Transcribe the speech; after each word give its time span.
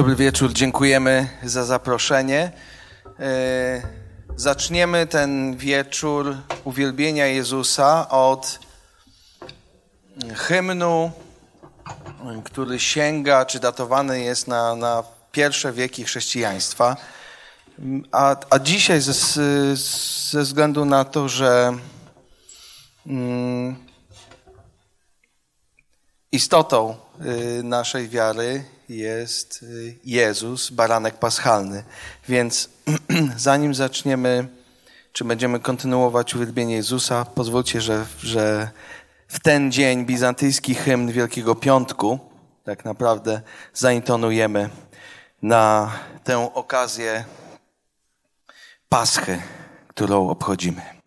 Dobry 0.00 0.16
wieczór, 0.16 0.52
dziękujemy 0.52 1.28
za 1.42 1.64
zaproszenie. 1.64 2.52
E, 3.18 3.82
zaczniemy 4.36 5.06
ten 5.06 5.56
wieczór 5.56 6.36
uwielbienia 6.64 7.26
Jezusa 7.26 8.08
od 8.08 8.58
hymnu, 10.34 11.10
który 12.44 12.78
sięga, 12.78 13.44
czy 13.44 13.60
datowany 13.60 14.20
jest 14.20 14.48
na, 14.48 14.76
na 14.76 15.02
pierwsze 15.32 15.72
wieki 15.72 16.04
chrześcijaństwa. 16.04 16.96
A, 18.12 18.36
a 18.50 18.58
dzisiaj 18.58 19.00
ze, 19.00 19.12
ze 20.30 20.42
względu 20.42 20.84
na 20.84 21.04
to, 21.04 21.28
że 21.28 21.76
mm, 23.06 23.76
istotą 26.32 26.96
y, 27.58 27.62
naszej 27.62 28.08
wiary 28.08 28.64
jest 28.96 29.62
y, 29.62 29.94
Jezus, 30.04 30.70
baranek 30.70 31.18
paschalny. 31.18 31.84
Więc 32.28 32.68
zanim 33.36 33.74
zaczniemy, 33.74 34.48
czy 35.12 35.24
będziemy 35.24 35.60
kontynuować 35.60 36.34
uwielbienie 36.34 36.74
Jezusa, 36.74 37.24
pozwólcie, 37.24 37.80
że, 37.80 38.06
że 38.18 38.70
w 39.28 39.40
ten 39.40 39.72
dzień 39.72 40.06
bizantyjski 40.06 40.74
hymn 40.74 41.12
Wielkiego 41.12 41.54
Piątku 41.54 42.18
tak 42.64 42.84
naprawdę 42.84 43.40
zaintonujemy 43.74 44.70
na 45.42 45.92
tę 46.24 46.54
okazję 46.54 47.24
Paschy, 48.88 49.42
którą 49.88 50.28
obchodzimy. 50.28 50.99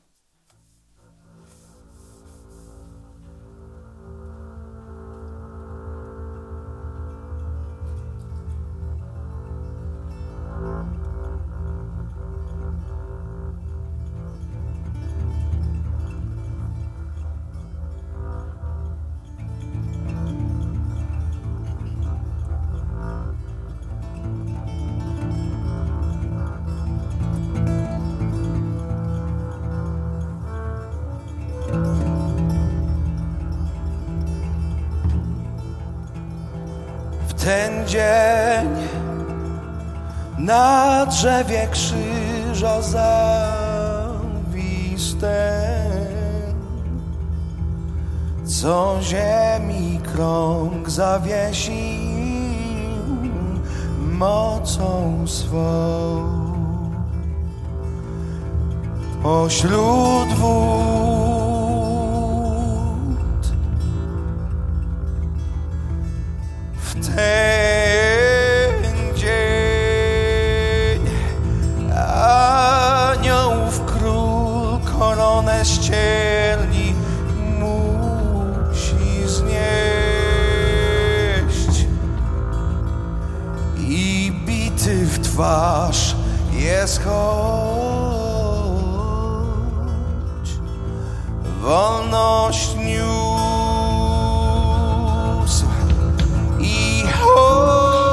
Na 40.43 41.05
drzewie 41.05 41.67
krzyża 41.71 42.81
zawiste, 42.81 43.73
co 48.45 48.97
ziemi 49.01 49.99
krąg 50.13 50.89
zawiesił 50.89 51.73
mocą 53.99 55.13
swą. 55.27 56.23
Pośród 59.23 60.33
wód 60.33 61.13
w 66.75 67.07
ten 67.15 67.92
ścierni 75.63 76.93
musi 77.59 79.27
znieść. 79.27 79.53
I 83.77 84.31
bity 84.45 85.05
w 85.05 85.19
twarz 85.19 86.15
jest 86.51 87.03
choć 87.03 87.13
wolność 91.61 92.75
niósł. 92.75 93.03
I 96.59 97.03
choć 97.21 98.03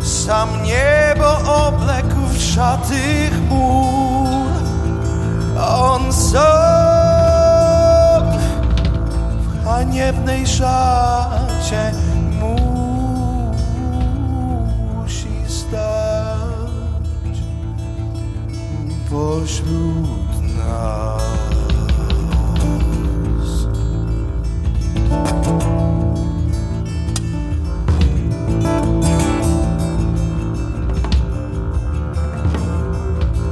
sam 0.00 0.48
niebo 0.62 1.38
oblekł 1.66 2.26
w 2.28 2.42
szaty 2.42 3.30
chmur, 3.30 3.85
sam 6.16 6.42
w 9.40 9.64
haniebnej 9.64 10.46
szacie 10.46 11.92
musi 14.96 15.28
stać 15.48 17.36
pośród 19.10 20.40
nas. 20.56 21.26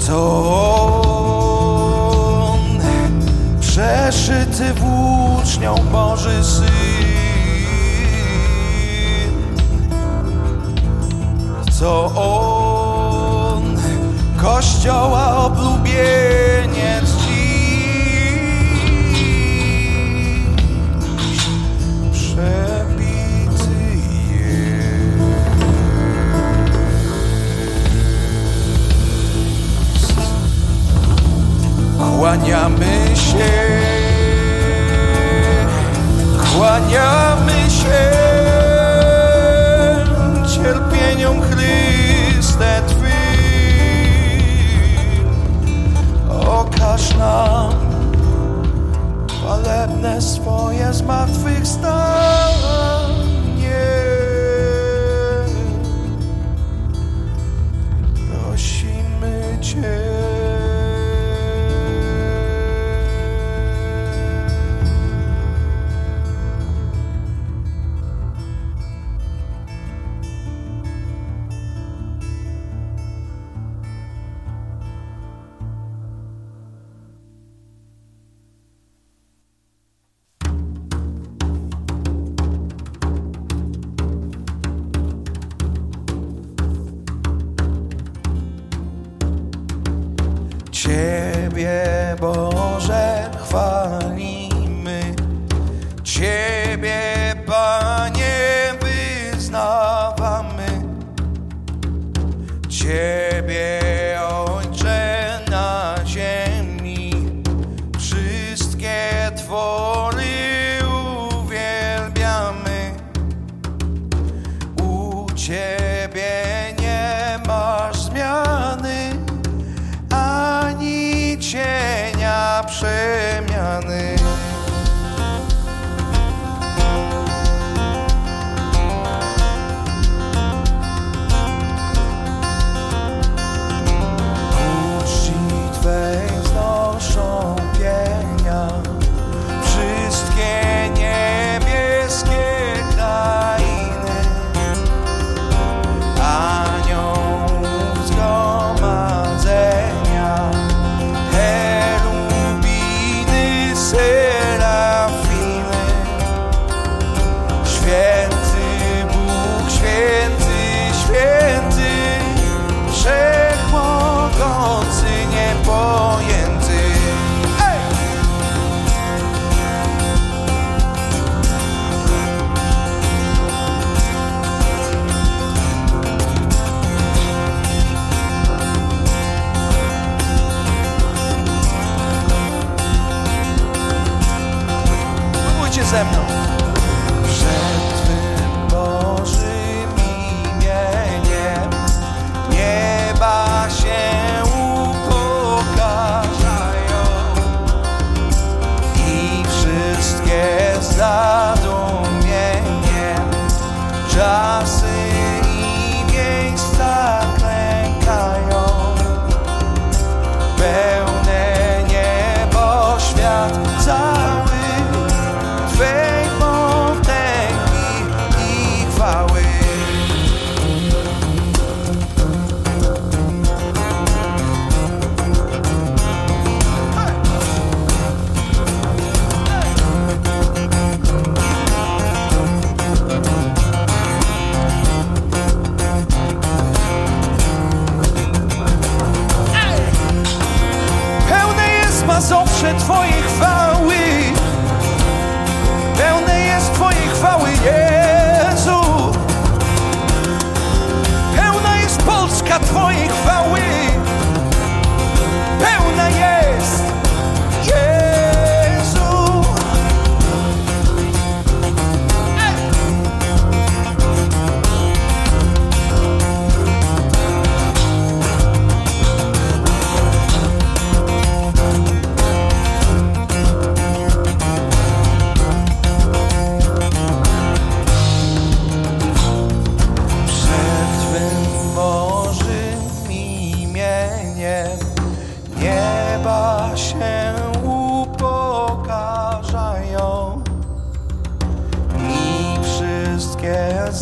To 0.06 0.53
przeszyty 4.54 4.80
włócznią 4.80 5.74
Boży 5.92 6.44
Syn, 6.44 6.66
to 11.80 12.04
on, 12.14 13.76
Kościoła 14.36 15.36
oblubieniec 15.36 17.10
dziś, 17.26 18.04
przebity. 22.12 23.64
Kłaniamy 32.18 33.16
się, 33.16 33.93
kłaniamy 36.64 37.70
się 37.70 38.10
cierpieniom 40.54 41.42
Chryste 41.42 42.82
Twym. 42.86 43.12
Okaż 46.48 47.16
nam 47.16 47.72
chwalebne 49.28 50.22
swoje 50.22 50.94
zmartwychwstanie. 50.94 53.03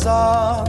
Wszystkie 0.03 0.62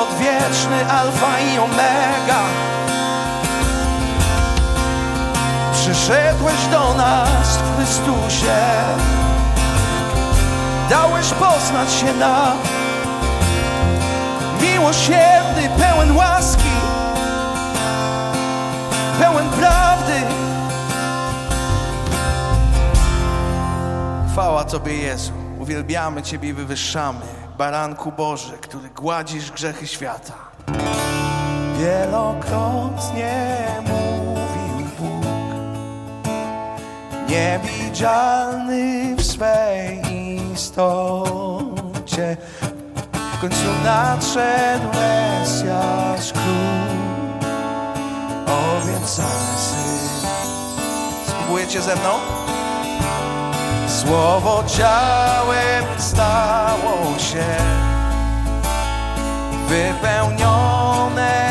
odwieczny, 0.00 0.90
Alfa 0.90 1.40
i 1.40 1.58
Omega. 1.58 2.40
Przyszedłeś 5.72 6.66
do 6.70 6.94
nas 6.94 7.56
w 7.56 7.76
Chrystusie. 7.76 8.56
Dałeś 10.90 11.26
poznać 11.26 11.92
się 11.92 12.14
nam. 12.14 12.58
Miłosierny, 14.62 15.68
pełen 15.78 16.16
łaski. 16.16 16.62
Pełen 19.20 19.48
prawdy. 19.48 20.20
Chwała 24.32 24.64
Tobie 24.64 24.96
Jezu. 24.96 25.32
Uwielbiamy 25.58 26.22
Ciebie 26.22 26.48
i 26.48 26.52
wywyższamy 26.52 27.35
Baranku 27.58 28.12
Boży, 28.12 28.58
który 28.60 28.88
gładzisz 28.88 29.50
grzechy 29.52 29.86
świata. 29.86 30.34
Wielokrotnie 31.78 33.56
mówił 33.82 34.88
Bóg 34.98 35.24
Niewidzialny 37.28 39.16
w 39.16 39.24
swej 39.24 40.02
istocie. 40.52 42.36
W 43.36 43.40
końcu 43.40 43.66
nadszedł 43.84 44.88
Mesjasz 44.94 46.32
Król. 46.32 46.86
Obiecany 48.46 49.56
Syn 49.56 50.28
Spróbujecie 51.26 51.82
ze 51.82 51.96
mną? 51.96 52.35
Słowo 54.06 54.64
ciałem 54.66 55.84
stało 55.98 57.18
się 57.18 57.44
Wypełnione 59.68 61.45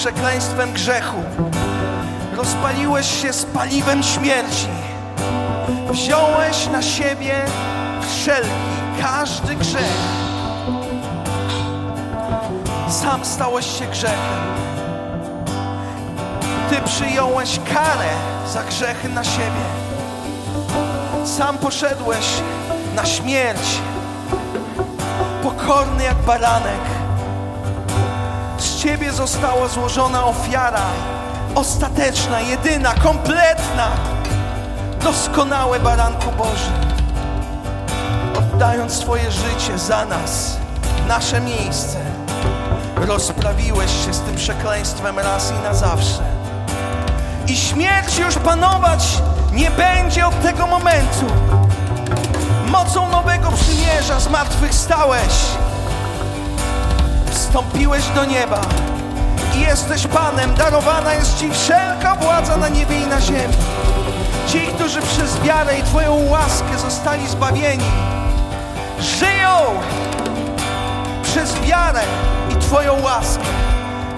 przekleństwem 0.00 0.72
grzechu. 0.72 1.22
rozpaliłeś 2.36 3.22
się 3.22 3.32
z 3.32 3.44
paliwem 3.44 4.02
śmierci. 4.02 4.68
Wziąłeś 5.90 6.66
na 6.72 6.82
siebie 6.82 7.34
wszelki, 8.02 8.50
każdy 9.02 9.54
grzech. 9.54 9.96
Sam 12.88 13.24
stałeś 13.24 13.78
się 13.78 13.86
grzechem. 13.86 14.40
Ty 16.70 16.76
przyjąłeś 16.84 17.60
karę 17.74 18.10
za 18.52 18.62
grzechy 18.62 19.08
na 19.08 19.24
siebie. 19.24 19.64
Sam 21.24 21.58
poszedłeś 21.58 22.26
na 22.94 23.06
śmierć, 23.06 23.78
pokorny 25.42 26.04
jak 26.04 26.16
baranek. 26.16 26.89
Ciebie 28.82 29.12
została 29.12 29.68
złożona 29.68 30.24
ofiara, 30.24 30.82
ostateczna, 31.54 32.40
jedyna, 32.40 32.94
kompletna, 32.94 33.88
doskonałe 35.04 35.80
baranku 35.80 36.32
Boży. 36.32 36.72
Oddając 38.38 38.92
swoje 38.92 39.30
życie 39.30 39.78
za 39.78 40.04
nas, 40.04 40.56
nasze 41.08 41.40
miejsce, 41.40 41.98
rozprawiłeś 42.96 43.90
się 44.06 44.14
z 44.14 44.20
tym 44.20 44.36
przekleństwem 44.36 45.18
raz 45.18 45.52
i 45.52 45.64
na 45.64 45.74
zawsze. 45.74 46.22
I 47.46 47.56
śmierć 47.56 48.18
już 48.18 48.34
panować 48.34 49.18
nie 49.52 49.70
będzie 49.70 50.26
od 50.26 50.42
tego 50.42 50.66
momentu. 50.66 51.26
Mocą 52.66 53.08
nowego 53.08 53.52
przymierza 53.52 54.20
zmartwychwstałeś. 54.20 55.32
Wstąpiłeś 57.50 58.06
do 58.14 58.24
nieba 58.24 58.60
i 59.56 59.60
jesteś 59.60 60.06
Panem. 60.06 60.54
Darowana 60.54 61.14
jest 61.14 61.38
Ci 61.38 61.50
wszelka 61.50 62.14
władza 62.14 62.56
na 62.56 62.68
niebie 62.68 63.00
i 63.00 63.06
na 63.06 63.20
ziemi. 63.20 63.54
Ci, 64.48 64.60
którzy 64.60 65.02
przez 65.02 65.40
wiarę 65.40 65.78
i 65.78 65.82
Twoją 65.82 66.28
łaskę 66.28 66.78
zostali 66.78 67.28
zbawieni, 67.28 67.84
żyją 69.00 69.80
przez 71.22 71.60
wiarę 71.60 72.00
i 72.50 72.56
Twoją 72.56 73.02
łaskę. 73.02 73.44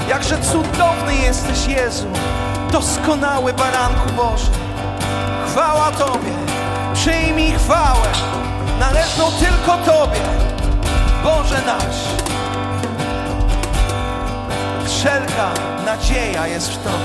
Jakże 0.09 0.39
cudowny 0.39 1.15
jesteś, 1.15 1.67
Jezu, 1.67 2.07
doskonały 2.73 3.53
baranku 3.53 4.13
Boży. 4.17 4.51
Chwała 5.47 5.91
Tobie, 5.91 6.33
przyjmij 6.95 7.53
chwałę, 7.53 8.09
należną 8.81 9.25
tylko 9.25 9.79
Tobie, 9.79 10.21
Boże 11.25 11.63
nasz. 11.67 12.22
Wszelka 15.03 15.55
nadzieja 15.85 16.47
jest 16.47 16.71
w 16.71 16.77
Tobie. 16.85 16.97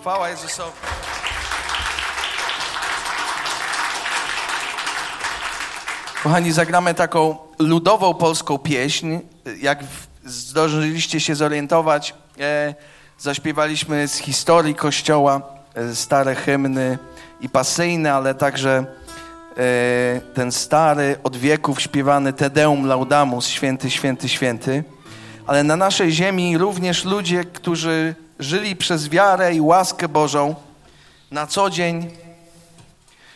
Chwała 0.00 0.28
Jezusowi. 0.28 0.70
Kochani, 6.22 6.52
zagramy 6.52 6.94
taką 6.94 7.38
ludową 7.58 8.14
polską 8.14 8.58
pieśń. 8.58 9.18
Jak 9.60 9.78
zdążyliście 10.24 11.20
się 11.20 11.34
zorientować, 11.34 12.14
e, 12.40 12.74
zaśpiewaliśmy 13.18 14.08
z 14.08 14.16
historii 14.16 14.74
Kościoła 14.74 15.40
e, 15.74 15.94
stare 15.94 16.34
hymny 16.34 16.98
i 17.40 17.48
pasyjne, 17.48 18.14
ale 18.14 18.34
także 18.34 18.99
ten 20.34 20.52
stary, 20.52 21.16
od 21.22 21.36
wieków 21.36 21.80
śpiewany 21.80 22.32
Tedeum 22.32 22.86
Laudamus, 22.86 23.48
święty, 23.48 23.90
święty, 23.90 24.28
święty. 24.28 24.84
Ale 25.46 25.62
na 25.62 25.76
naszej 25.76 26.12
ziemi 26.12 26.58
również 26.58 27.04
ludzie, 27.04 27.44
którzy 27.44 28.14
żyli 28.38 28.76
przez 28.76 29.08
wiarę 29.08 29.54
i 29.54 29.60
łaskę 29.60 30.08
Bożą, 30.08 30.54
na 31.30 31.46
co 31.46 31.70
dzień 31.70 32.10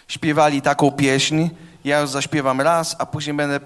śpiewali 0.09 0.63
taką 0.63 0.91
pieśń. 0.91 1.49
Ja 1.85 2.01
już 2.01 2.11
zaśpiewam 2.11 2.61
raz, 2.61 2.97
a 2.99 3.07
później 3.07 3.37
będę 3.37 3.61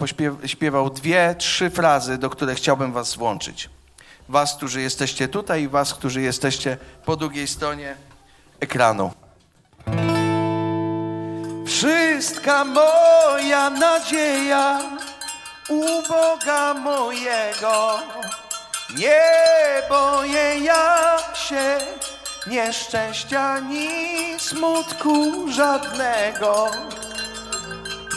śpiewał 0.46 0.90
dwie, 0.90 1.34
trzy 1.38 1.70
frazy, 1.70 2.18
do 2.18 2.30
których 2.30 2.56
chciałbym 2.56 2.92
was 2.92 3.16
włączyć. 3.16 3.70
Was, 4.28 4.56
którzy 4.56 4.80
jesteście 4.80 5.28
tutaj 5.28 5.62
i 5.62 5.68
was, 5.68 5.94
którzy 5.94 6.22
jesteście 6.22 6.76
po 7.04 7.16
drugiej 7.16 7.46
stronie 7.48 7.96
ekranu. 8.60 9.10
Wszystka 11.68 12.64
moja 12.64 13.70
nadzieja 13.70 14.78
u 15.68 16.02
Boga 16.08 16.74
mojego. 16.74 17.98
Nie 18.96 19.22
boję 19.88 20.58
ja 20.58 21.18
się 21.34 21.78
nieszczęścia 22.46 23.58
ni 23.58 23.88
smutku 24.38 25.48
żadnego. 25.52 26.70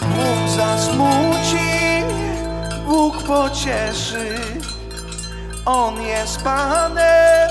Bóg 0.02 0.50
zasmuci, 0.56 2.04
Bóg 2.86 3.24
pocieszy. 3.24 4.36
On 5.66 6.02
jest 6.02 6.42
Panem 6.42 7.50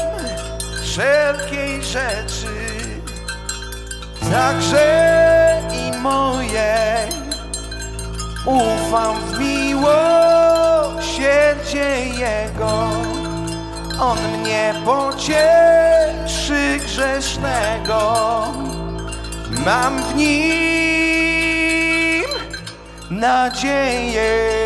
wszelkiej 0.83 1.85
rzeczy. 1.85 2.90
Także 4.29 5.61
i 5.73 5.93
mojej 5.99 7.11
ufam 8.47 9.17
w 9.21 9.39
miłosierdzie 9.39 9.89
Jego. 12.07 12.89
On 14.01 14.19
mnie 14.39 14.75
pocieszy 14.85 16.79
grzesznego. 16.85 18.43
Mam 19.65 20.03
w 20.03 20.15
nim 20.17 21.51
nadzieję. 23.11 24.61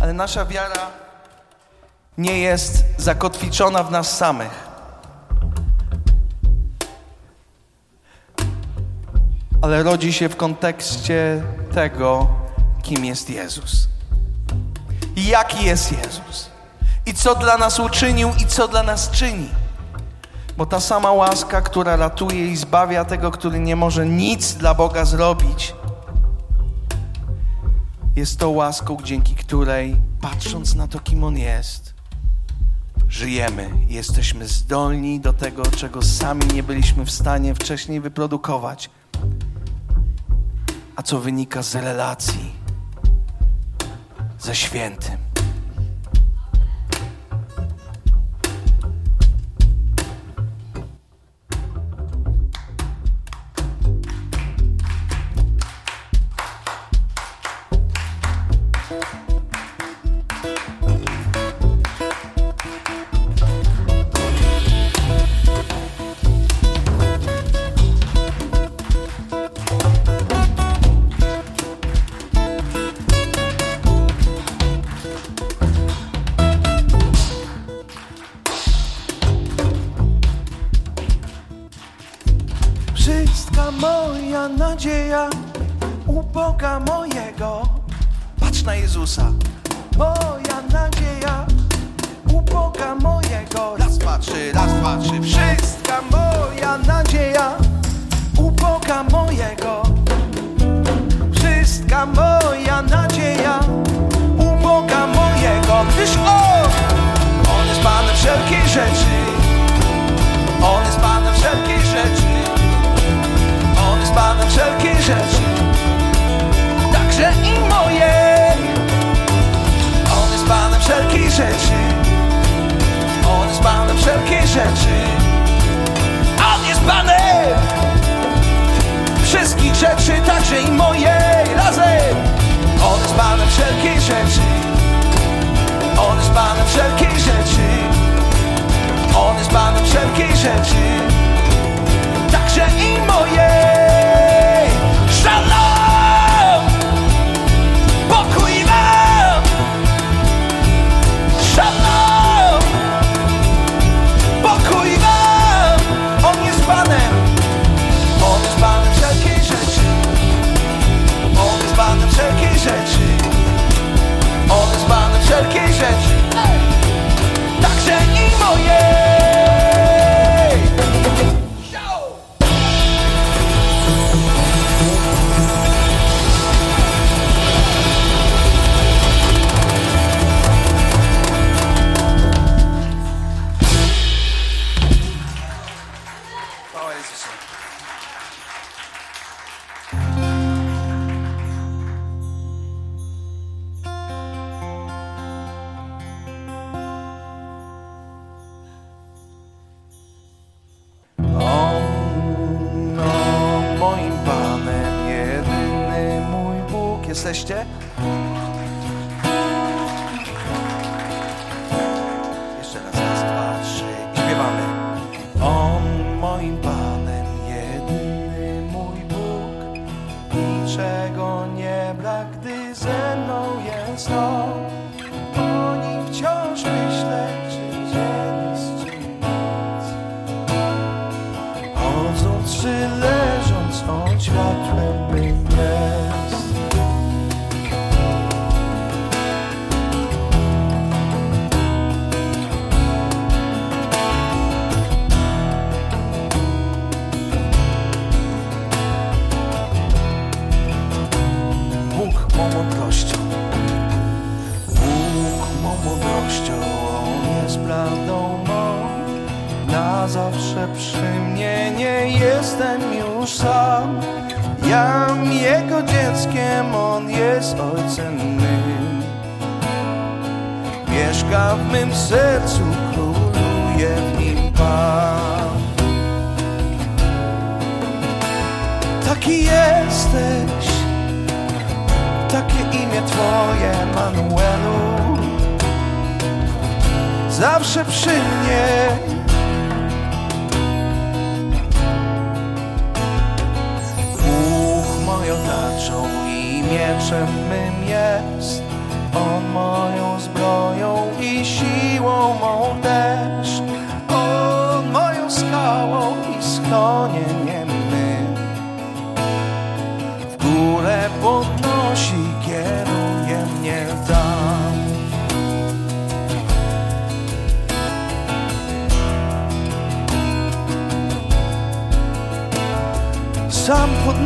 ale 0.00 0.12
nasza 0.12 0.44
wiara 0.44 0.90
nie 2.18 2.38
jest 2.38 2.84
zakotwiczona 2.98 3.82
w 3.82 3.90
nas 3.90 4.16
samych. 4.16 4.68
Ale 9.62 9.82
rodzi 9.82 10.12
się 10.12 10.28
w 10.28 10.36
kontekście 10.36 11.42
tego, 11.74 12.26
kim 12.82 13.04
jest 13.04 13.30
Jezus. 13.30 13.88
Jaki 15.16 15.64
jest 15.64 15.92
Jezus. 15.92 16.50
I 17.06 17.14
co 17.14 17.34
dla 17.34 17.58
nas 17.58 17.80
uczynił, 17.80 18.30
i 18.42 18.46
co 18.46 18.68
dla 18.68 18.82
nas 18.82 19.10
czyni. 19.10 19.48
Bo 20.56 20.66
ta 20.66 20.80
sama 20.80 21.12
łaska, 21.12 21.60
która 21.60 21.96
ratuje 21.96 22.46
i 22.46 22.56
zbawia 22.56 23.04
tego, 23.04 23.30
który 23.30 23.58
nie 23.58 23.76
może 23.76 24.06
nic 24.06 24.54
dla 24.54 24.74
Boga 24.74 25.04
zrobić, 25.04 25.74
jest 28.18 28.38
to 28.38 28.50
łaską, 28.50 28.96
dzięki 29.04 29.34
której, 29.34 29.96
patrząc 30.20 30.74
na 30.74 30.88
to, 30.88 31.00
kim 31.00 31.24
On 31.24 31.38
jest, 31.38 31.94
żyjemy. 33.08 33.70
Jesteśmy 33.88 34.48
zdolni 34.48 35.20
do 35.20 35.32
tego, 35.32 35.62
czego 35.66 36.02
sami 36.02 36.46
nie 36.54 36.62
byliśmy 36.62 37.04
w 37.04 37.10
stanie 37.10 37.54
wcześniej 37.54 38.00
wyprodukować, 38.00 38.90
a 40.96 41.02
co 41.02 41.20
wynika 41.20 41.62
z 41.62 41.74
relacji 41.74 42.52
ze 44.38 44.54
świętym. 44.54 45.27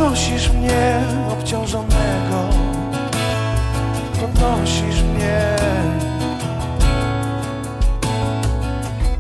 Podnosisz 0.03 0.53
mnie 0.53 1.01
obciążonego. 1.33 2.49
Podnosisz 4.21 5.03
mnie. 5.03 5.57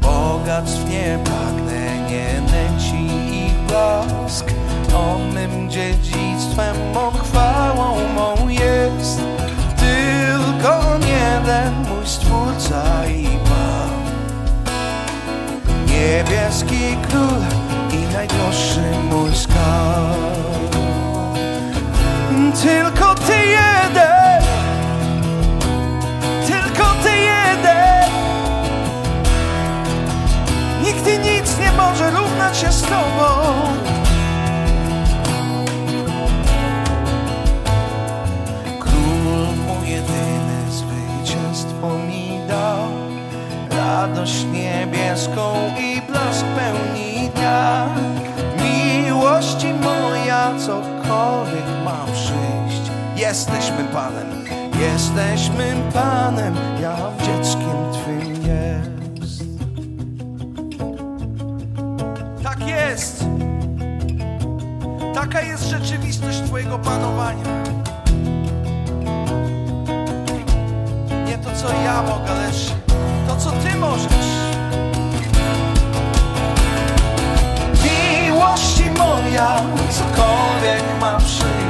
Bogactw 0.00 0.88
nie 0.88 1.18
pragnę, 1.24 2.08
nie 2.10 2.40
nęci 2.52 3.06
ich 3.46 3.54
blask. 3.54 4.52
On 4.96 5.32
mym 5.32 5.70
dziedzictwem, 5.70 6.76
On 6.96 7.14
chwałą 7.14 7.96
mą 8.14 8.48
jest. 8.48 9.20
Tylko 9.76 10.98
jeden, 10.98 11.74
mój 11.74 12.06
Stwórca 12.06 13.06
i 13.06 13.24
Pan. 13.24 13.90
Niebieski 15.86 16.96
Król 17.08 17.42
i 17.92 18.14
najdroższy 18.14 18.82
mój 19.10 19.34
skarb. 19.34 20.71
Tylko 22.62 23.14
Ty 23.14 23.46
jeden, 23.46 24.42
tylko 26.46 26.84
Ty 27.02 27.10
jeden. 27.10 28.10
Nikt 30.82 31.08
i 31.08 31.18
nic 31.18 31.58
nie 31.58 31.72
może 31.72 32.10
równać 32.10 32.58
się 32.58 32.72
z 32.72 32.82
Tobą. 32.82 33.28
Król 38.80 39.46
mój 39.66 39.88
jedyny 39.88 40.70
zwycięstwo 40.70 41.98
mi 42.08 42.40
dał 42.48 42.88
radość 43.70 44.44
niebieską 44.44 45.54
i 45.78 46.02
blask 46.02 46.46
pełni 46.56 47.30
dnia. 47.34 47.88
Miłości 48.62 49.74
moja, 49.74 50.52
cokolwiek 50.58 51.81
przyjść. 53.22 53.46
Jesteśmy 53.52 53.84
Panem, 53.84 54.44
jesteśmy 54.80 55.74
Panem, 55.94 56.54
ja 56.80 56.96
dzieckiem 57.18 57.92
Twym 57.92 58.32
jest. 58.46 59.44
Tak 62.42 62.68
jest. 62.68 63.24
Taka 65.14 65.40
jest 65.40 65.64
rzeczywistość 65.64 66.40
Twojego 66.46 66.78
panowania. 66.78 67.62
Nie 71.26 71.38
to, 71.38 71.50
co 71.56 71.72
ja 71.84 72.02
mogę, 72.02 72.34
lecz 72.34 72.72
to, 73.28 73.36
co 73.36 73.50
Ty 73.50 73.76
możesz. 73.78 74.32
Miłości 77.84 78.90
moja, 78.98 79.56
cokolwiek 79.90 81.00
ma 81.00 81.18
przyjść, 81.18 81.61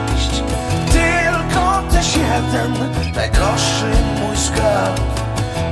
też 2.02 2.16
jeden, 2.16 2.72
najdroższy 3.14 3.90
mój 4.20 4.36
skarb. 4.36 5.00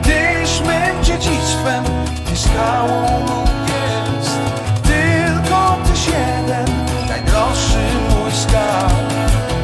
Tyś 0.03 0.61
mym 0.61 1.05
dziedzictwem, 1.05 1.85
Ty 2.27 2.37
skałą 2.37 3.07
jest. 3.67 4.39
Tylko 4.83 5.77
Tyś 5.85 6.07
jeden, 6.07 6.67
najdroższy 7.09 7.85
mój 8.11 8.33
skarb. 8.33 9.13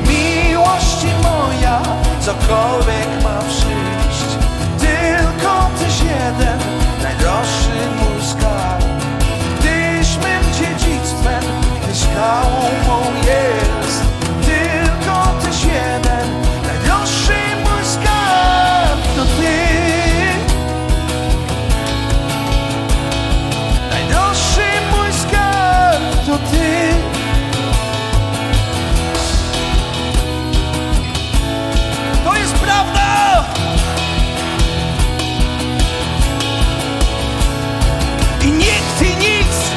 Miłości 0.09 1.09
moja, 1.23 1.83
cokolwiek 2.21 3.23
ma 3.23 3.39
przyjść, 3.49 4.31
tylko 4.79 5.71
Tyś 5.79 6.01
jeden, 6.01 6.59
najdroższy 7.03 7.79
mój 7.99 8.23
skarb. 8.25 8.85
Tyś 9.61 10.17
mym 10.17 10.43
dziedzictwem, 10.59 11.43
Ty 11.87 11.95
skałą 11.95 13.01
jest. 13.27 13.86
To 32.25 32.37
jest 32.37 32.55
prawda! 32.55 33.45
I 38.43 38.53
nikt 38.53 39.03
i 39.03 39.17
nic 39.17 39.71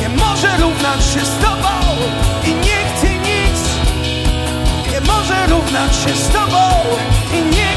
nie 0.00 0.08
może 0.08 0.56
równać 0.56 1.04
się 1.04 1.24
z 1.24 1.38
Tobą. 1.38 1.68
I 2.44 2.54
nikt 2.54 3.04
i 3.04 3.18
nic 3.18 3.60
nie 4.92 5.00
może 5.00 5.46
równać 5.46 5.96
się 5.96 6.14
z 6.16 6.28
Tobą. 6.28 6.58
I 7.32 7.42
nikt 7.42 7.71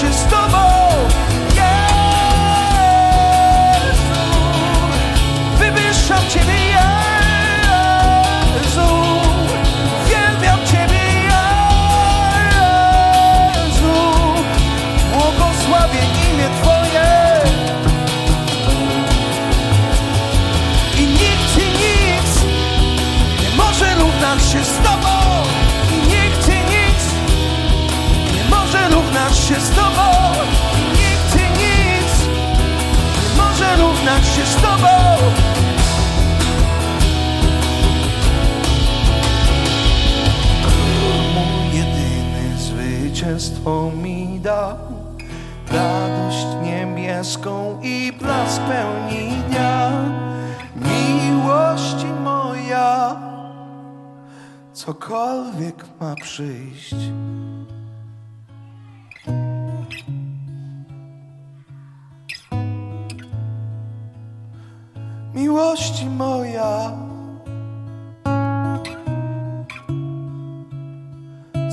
się 0.00 0.12
z 0.12 0.24
Tobą. 0.24 0.58
Jezu, 1.54 2.20
wywyższam 5.58 6.28
Ciebie, 6.28 6.54
Jezu, 8.54 8.90
uwielbiam 10.04 10.58
Ciebie, 10.66 11.02
Jezu, 13.64 13.96
błogosławię 15.12 16.00
imię 16.32 16.48
Twoje. 16.62 17.10
I 20.98 21.06
nikt 21.06 21.58
i 21.58 21.66
nic 21.82 22.30
nie 23.42 23.50
może 23.56 23.94
równać 23.94 24.42
się 24.52 24.64
z 24.64 24.81
się 29.42 29.60
z 29.60 29.70
Tobą. 29.70 30.10
I 30.94 30.96
nic 30.96 31.58
nie 31.58 32.02
może 33.36 33.76
równać 33.76 34.24
się 34.26 34.46
z 34.46 34.54
Tobą. 34.54 34.88
Mój 41.34 41.76
jedyny 41.76 42.58
zwycięstwo 42.58 43.90
mi 44.02 44.40
dał 44.40 44.76
radość 45.72 46.46
niebieską 46.62 47.80
i 47.82 48.12
blask 48.20 48.62
pełni 48.62 49.30
dnia. 49.48 49.90
Miłości 50.76 52.06
moja, 52.06 53.16
cokolwiek 54.72 55.84
ma 56.00 56.14
przyjść. 56.14 56.94
miłości 65.42 66.06
moja. 66.06 66.92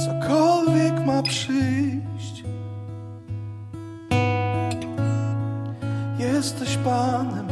Cokolwiek 0.06 1.06
ma 1.06 1.24
przyjść, 1.24 2.44
jesteś 6.20 6.78
Panem. 6.78 7.49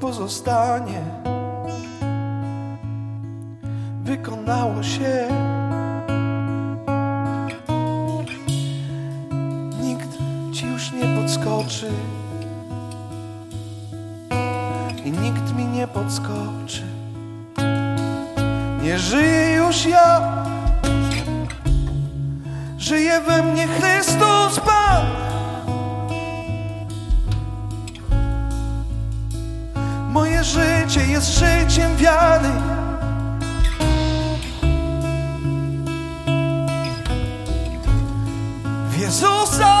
pozostanie. 0.00 1.02
Wykonało 4.04 4.82
się. 4.82 5.27
Jesús. 38.98 39.77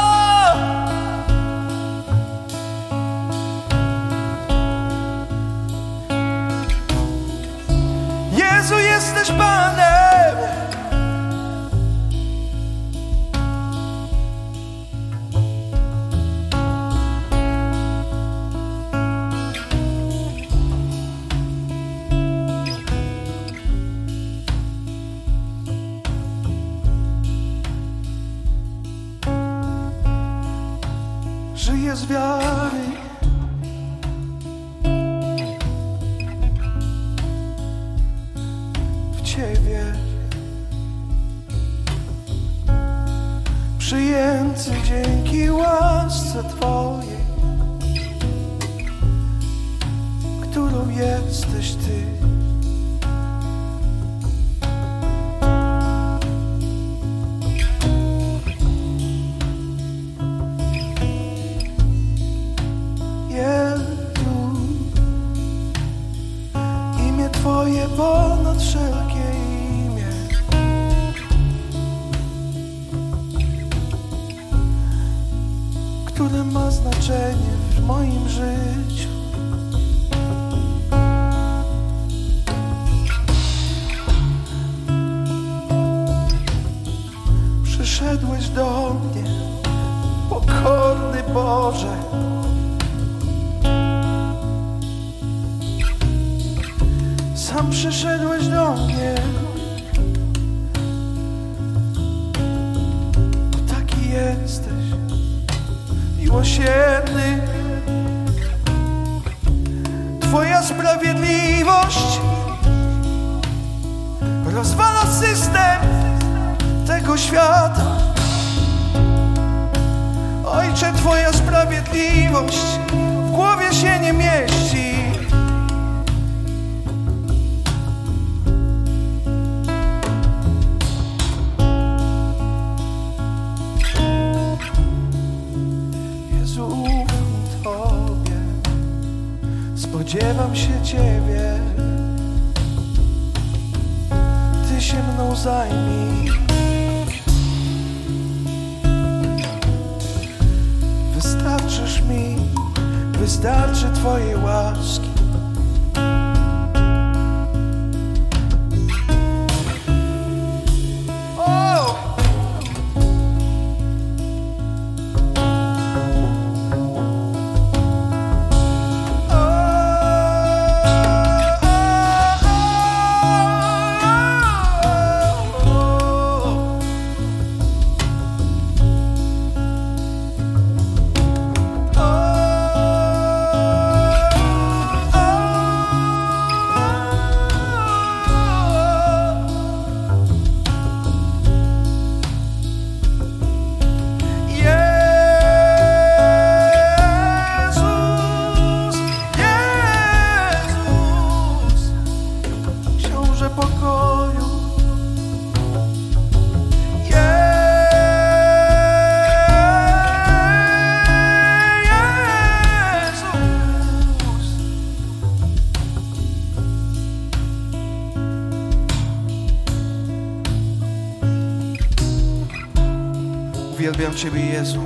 Ciebie, 224.18 224.46
Jezu. 224.46 224.80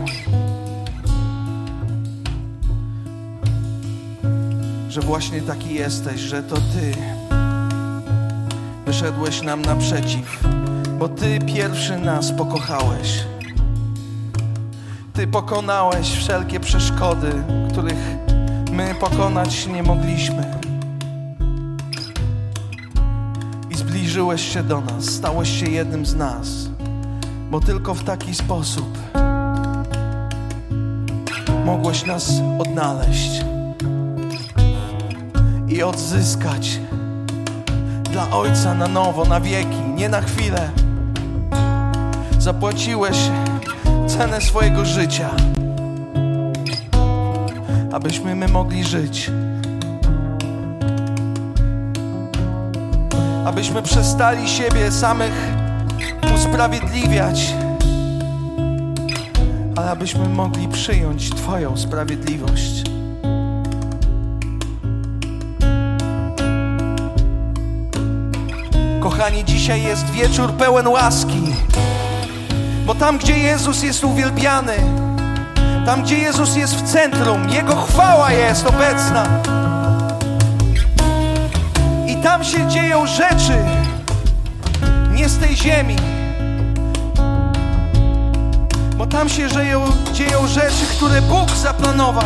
Że 4.89 5.01
właśnie 5.01 5.43
taki 5.43 5.75
jesteś, 5.75 6.21
że 6.21 6.43
to 6.43 6.57
Ty 6.57 6.93
wyszedłeś 8.87 9.43
nam 9.43 9.63
naprzeciw, 9.63 10.45
bo 10.99 11.09
Ty 11.09 11.39
pierwszy 11.39 11.97
nas 11.97 12.33
pokochałeś. 12.33 13.25
Ty 15.13 15.27
pokonałeś 15.27 16.11
wszelkie 16.11 16.61
przeszkody, 16.61 17.33
których 17.73 18.17
my 18.73 18.95
pokonać 19.01 19.67
nie 19.67 19.83
mogliśmy. 19.83 20.61
I 23.71 23.75
zbliżyłeś 23.75 24.53
się 24.53 24.63
do 24.63 24.81
nas, 24.81 25.05
stałeś 25.05 25.61
się 25.61 25.67
jednym 25.67 26.07
z 26.07 26.15
nas, 26.15 26.49
bo 27.51 27.61
tylko 27.61 27.95
w 27.95 28.05
taki 28.05 28.35
sposób 28.35 29.02
mogłeś 31.65 32.07
nas 32.07 32.33
odnaleźć 32.59 33.45
i 35.69 35.83
odzyskać 35.83 36.81
dla 38.13 38.31
Ojca 38.31 38.75
na 38.75 38.89
nowo, 38.89 39.25
na 39.25 39.41
wieki, 39.41 39.81
nie 39.95 40.09
na 40.09 40.21
chwilę. 40.21 40.71
Zapłaciłeś 42.39 43.17
cenę 44.07 44.41
swojego 44.41 44.85
życia, 44.85 45.31
abyśmy 47.93 48.35
my 48.35 48.49
mogli 48.49 48.85
żyć. 48.85 49.31
Abyśmy 53.47 53.83
przestali 53.83 54.49
siebie 54.49 54.93
samych 54.93 55.33
usprawiedliwiać, 56.35 57.55
abyśmy 60.03 60.29
mogli 60.29 60.69
przyjąć 60.69 61.31
Twoją 61.31 61.77
sprawiedliwość. 61.77 62.83
Kochani, 69.01 69.45
dzisiaj 69.45 69.83
jest 69.83 70.11
wieczór 70.11 70.53
pełen 70.53 70.89
łaski, 70.89 71.43
bo 72.87 72.95
tam, 72.95 73.19
gdzie 73.19 73.39
Jezus 73.39 73.83
jest 73.83 74.05
uwielbiany, 74.05 74.73
tam, 75.87 76.03
gdzie 76.03 76.19
Jezus 76.19 76.57
jest 76.57 76.75
w 76.75 76.93
centrum, 76.93 77.49
Jego 77.49 77.77
chwała 77.77 78.33
jest 78.33 78.67
obecna. 78.67 79.27
I 82.09 82.17
tam 82.17 82.45
się 82.45 82.69
dzieją 82.69 83.07
rzeczy 83.07 83.65
nie 85.15 85.29
z 85.29 85.39
tej 85.39 85.57
ziemi, 85.57 85.97
tam 89.13 89.29
się 89.29 89.49
dzieją, 89.49 89.85
dzieją 90.13 90.47
rzeczy, 90.47 90.87
które 90.97 91.23
Bóg 91.23 91.51
zaplanował, 91.51 92.25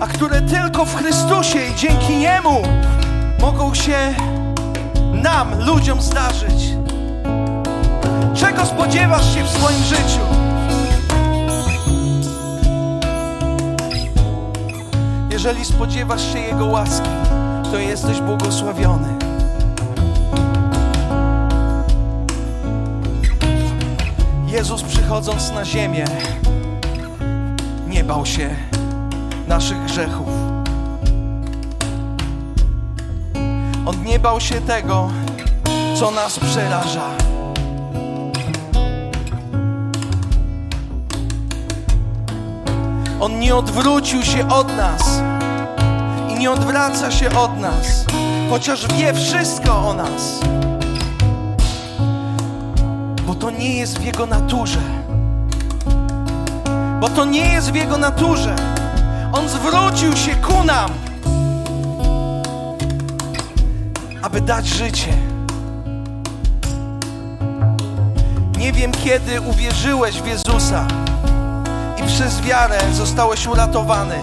a 0.00 0.06
które 0.06 0.42
tylko 0.42 0.84
w 0.84 0.96
Chrystusie 0.96 1.66
i 1.66 1.74
dzięki 1.74 2.16
Niemu 2.16 2.62
mogą 3.40 3.74
się 3.74 4.14
nam, 5.12 5.60
ludziom 5.60 6.02
zdarzyć. 6.02 6.74
Czego 8.34 8.66
spodziewasz 8.66 9.34
się 9.34 9.44
w 9.44 9.48
swoim 9.48 9.82
życiu? 9.82 10.20
Jeżeli 15.30 15.64
spodziewasz 15.64 16.32
się 16.32 16.38
Jego 16.38 16.66
łaski, 16.66 17.10
to 17.70 17.78
jesteś 17.78 18.20
błogosławiony. 18.20 19.23
Jezus 24.54 24.82
przychodząc 24.82 25.50
na 25.50 25.64
ziemię 25.64 26.04
nie 27.88 28.04
bał 28.04 28.26
się 28.26 28.56
naszych 29.48 29.84
grzechów. 29.84 30.28
On 33.86 34.04
nie 34.04 34.18
bał 34.18 34.40
się 34.40 34.60
tego, 34.60 35.10
co 35.96 36.10
nas 36.10 36.38
przeraża. 36.38 37.10
On 43.20 43.38
nie 43.38 43.56
odwrócił 43.56 44.22
się 44.22 44.48
od 44.48 44.76
nas 44.76 45.22
i 46.30 46.38
nie 46.38 46.50
odwraca 46.50 47.10
się 47.10 47.38
od 47.38 47.58
nas, 47.58 48.04
chociaż 48.50 48.86
wie 48.86 49.14
wszystko 49.14 49.88
o 49.88 49.94
nas, 49.94 50.40
to 53.44 53.50
nie 53.50 53.74
jest 53.76 53.98
w 53.98 54.04
Jego 54.04 54.26
naturze. 54.26 54.80
Bo 57.00 57.08
to 57.08 57.24
nie 57.24 57.52
jest 57.52 57.70
w 57.70 57.74
Jego 57.74 57.98
naturze. 57.98 58.56
On 59.32 59.48
zwrócił 59.48 60.16
się 60.16 60.34
ku 60.34 60.64
nam 60.64 60.90
aby 64.22 64.40
dać 64.40 64.66
życie. 64.66 65.12
Nie 68.58 68.72
wiem, 68.72 68.92
kiedy 68.92 69.40
uwierzyłeś 69.40 70.22
w 70.22 70.26
Jezusa 70.26 70.86
i 71.98 72.06
przez 72.06 72.40
wiarę 72.40 72.78
zostałeś 72.92 73.46
uratowany, 73.46 74.18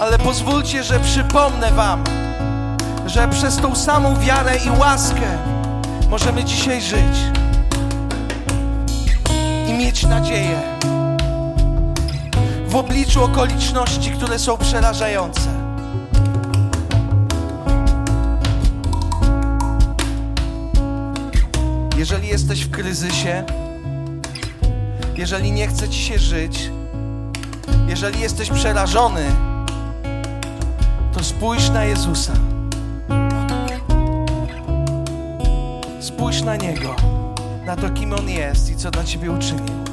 ale 0.00 0.18
pozwólcie, 0.18 0.82
że 0.82 1.00
przypomnę 1.00 1.70
Wam, 1.70 2.04
że 3.06 3.28
przez 3.28 3.56
tą 3.56 3.74
samą 3.76 4.20
wiarę 4.20 4.56
i 4.56 4.78
łaskę 4.78 5.38
możemy 6.10 6.44
dzisiaj 6.44 6.82
żyć 6.82 7.43
mieć 9.84 10.06
nadzieję 10.06 10.60
w 12.68 12.76
obliczu 12.76 13.24
okoliczności, 13.24 14.10
które 14.10 14.38
są 14.38 14.58
przerażające. 14.58 15.50
Jeżeli 21.96 22.28
jesteś 22.28 22.64
w 22.64 22.70
kryzysie, 22.70 23.44
jeżeli 25.16 25.52
nie 25.52 25.68
chce 25.68 25.88
ci 25.88 26.02
się 26.02 26.18
żyć, 26.18 26.70
jeżeli 27.88 28.20
jesteś 28.20 28.50
przerażony, 28.50 29.26
to 31.12 31.24
spójrz 31.24 31.70
na 31.70 31.84
Jezusa. 31.84 32.32
Spójrz 36.00 36.42
na 36.42 36.56
Niego, 36.56 37.13
na 37.76 37.88
to, 37.88 37.94
kim 37.94 38.12
On 38.12 38.28
jest 38.28 38.70
i 38.70 38.76
co 38.76 38.90
dla 38.90 39.04
Ciebie 39.04 39.30
uczynił. 39.30 39.84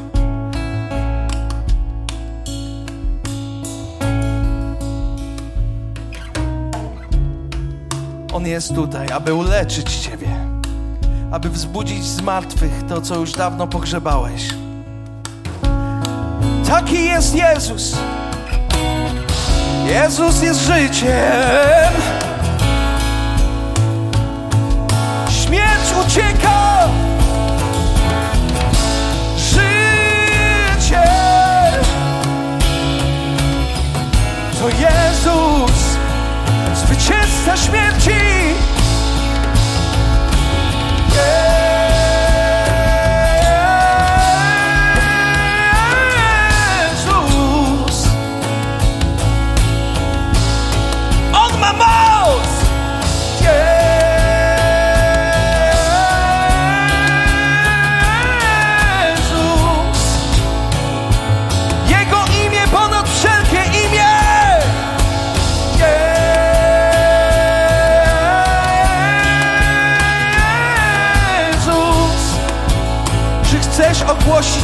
On 8.34 8.48
jest 8.48 8.76
tutaj, 8.76 9.08
aby 9.12 9.34
uleczyć 9.34 9.96
Ciebie 9.96 10.52
aby 11.32 11.50
wzbudzić 11.50 12.06
z 12.06 12.22
martwych 12.22 12.72
to, 12.90 13.02
co 13.02 13.16
już 13.16 13.32
dawno 13.32 13.68
pogrzebałeś. 13.68 14.48
Taki 16.68 17.06
jest 17.06 17.36
Jezus. 17.36 17.98
Jezus 19.86 20.42
jest 20.42 20.60
życiem. 20.60 22.11
Jezus, 34.82 35.98
zwycięzca 36.76 37.58
śmierci. 37.58 38.12
ogłosić 41.12 41.41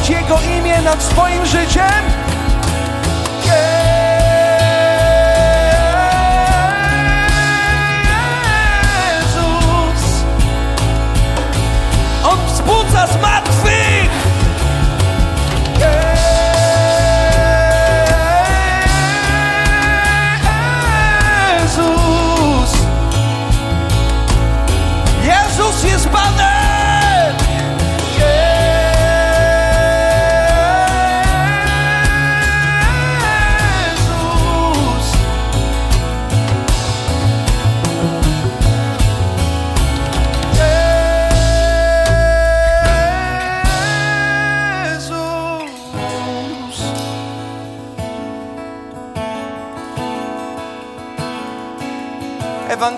Jego 0.08 0.38
imię 0.40 0.82
nad 0.82 1.02
swoim 1.02 1.46
życiem? 1.46 2.07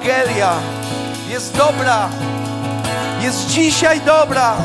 Ewangelia 0.00 0.52
jest 1.28 1.56
dobra, 1.56 2.08
jest 3.20 3.46
dzisiaj 3.46 4.00
dobra. 4.00 4.56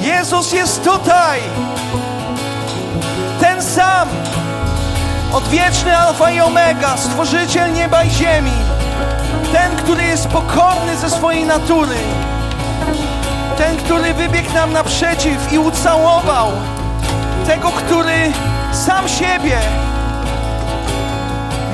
Jezus 0.00 0.52
jest 0.52 0.84
tutaj, 0.84 1.40
ten 3.40 3.62
sam, 3.62 4.08
odwieczny 5.32 5.96
Alfa 5.98 6.30
i 6.30 6.40
Omega, 6.40 6.96
stworzyciel 6.96 7.72
nieba 7.72 8.04
i 8.04 8.10
ziemi, 8.10 8.52
ten, 9.52 9.76
który 9.76 10.02
jest 10.02 10.28
pokorny 10.28 10.96
ze 10.96 11.10
swojej 11.10 11.44
natury, 11.44 11.96
ten, 13.58 13.76
który 13.76 14.14
wybiegł 14.14 14.54
nam 14.54 14.72
naprzeciw 14.72 15.52
i 15.52 15.58
ucałował 15.58 16.52
tego, 17.46 17.68
który 17.70 18.32
sam 18.72 19.08
siebie 19.08 19.58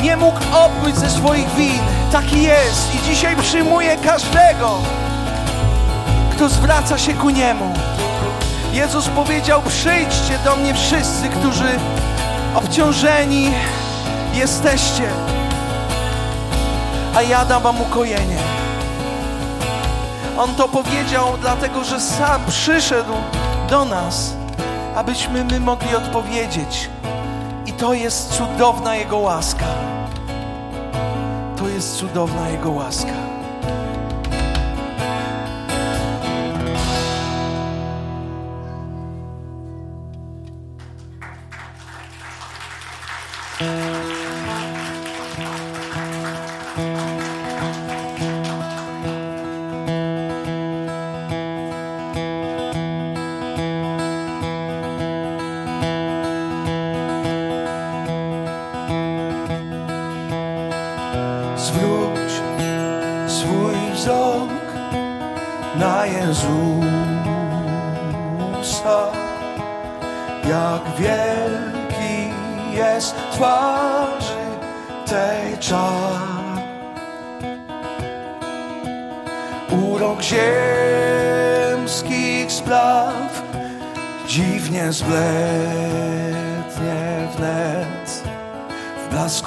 nie 0.03 0.17
mógł 0.17 0.41
opłyć 0.53 0.97
ze 0.97 1.11
swoich 1.11 1.55
win. 1.55 2.00
Taki 2.13 2.43
jest 2.43 2.95
i 2.95 3.03
dzisiaj 3.03 3.37
przyjmuje 3.37 3.97
każdego, 3.97 4.79
kto 6.33 6.49
zwraca 6.49 6.99
się 6.99 7.15
ku 7.15 7.31
Niemu. 7.31 7.75
Jezus 8.73 9.09
powiedział: 9.09 9.63
Przyjdźcie 9.63 10.39
do 10.45 10.57
mnie 10.57 10.75
wszyscy, 10.75 11.29
którzy 11.29 11.69
obciążeni 12.55 13.51
jesteście, 14.35 15.09
a 17.15 17.23
ja 17.23 17.45
dam 17.45 17.63
Wam 17.63 17.81
ukojenie. 17.81 18.39
On 20.39 20.55
to 20.55 20.69
powiedział, 20.69 21.27
dlatego 21.41 21.85
że 21.85 22.01
sam 22.01 22.41
przyszedł 22.49 23.15
do 23.69 23.85
nas, 23.85 24.35
abyśmy 24.95 25.45
my 25.45 25.61
mogli 25.61 25.97
odpowiedzieć. 25.97 26.91
I 27.67 27.73
to 27.73 27.95
jest 27.95 28.33
cudowna 28.33 28.97
Jego 28.97 29.19
łaska. 29.19 29.67
Jest 31.81 31.97
cudowna 31.97 32.49
Jego 32.49 32.71
łaska. 32.71 33.20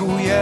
W 0.03 0.32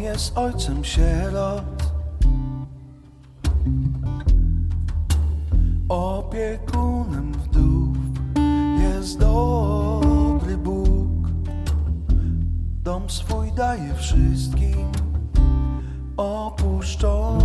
Jest 0.00 0.38
ojcem 0.38 0.84
sierot. 0.84 1.92
Opiekunem 5.88 7.32
wdów 7.32 7.96
jest 8.78 9.18
dobry 9.18 10.56
Bóg. 10.56 11.28
Dom 12.82 13.10
swój 13.10 13.52
daje 13.52 13.94
wszystkim 13.94 14.88
opuszczony. 16.16 17.39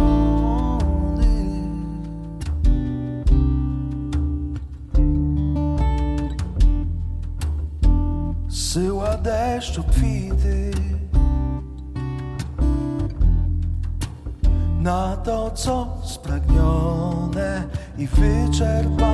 I 18.61 19.04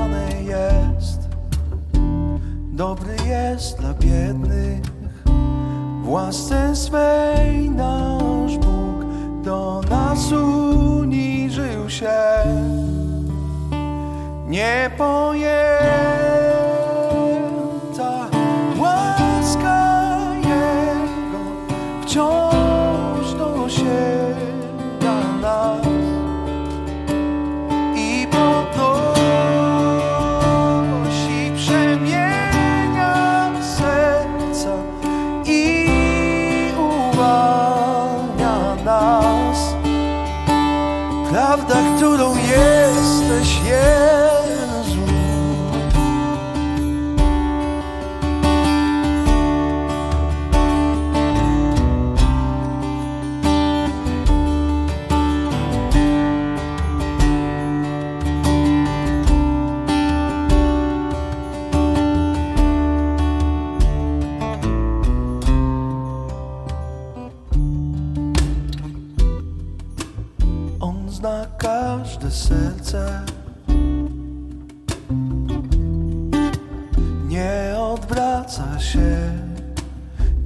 odwraca 78.51 78.79
się, 78.79 79.31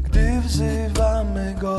gdy 0.03 0.41
wzywamy 0.41 1.55
go. 1.61 1.77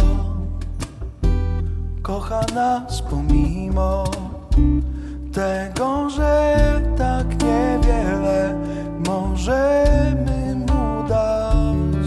Kocha 2.03 2.41
nas 2.55 3.03
pomimo 3.03 4.05
tego, 5.33 6.11
że 6.11 6.57
tak 6.99 7.27
niewiele 7.43 8.55
możemy 9.07 10.55
mu 10.55 11.09
dać. 11.09 12.07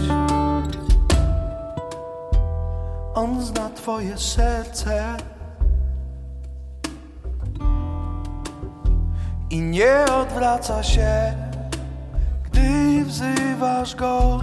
On 3.14 3.42
zna 3.42 3.70
Twoje 3.70 4.18
serce. 4.18 5.16
i 9.50 9.60
nie 9.60 10.04
odwraca 10.20 10.82
się, 10.82 11.34
wzywasz 13.10 13.94
go. 13.96 14.40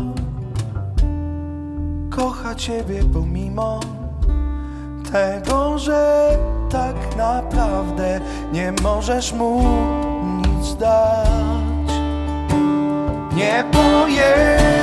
Kocha 2.10 2.56
ciebie 2.56 3.04
pomimo 3.14 3.80
tego, 5.12 5.78
że 5.78 6.30
tak 6.70 7.16
naprawdę 7.18 8.20
nie 8.54 8.74
możesz 8.84 9.34
mu 9.34 9.62
nic 10.38 10.76
dać. 10.76 11.90
Niepojęta 13.36 14.77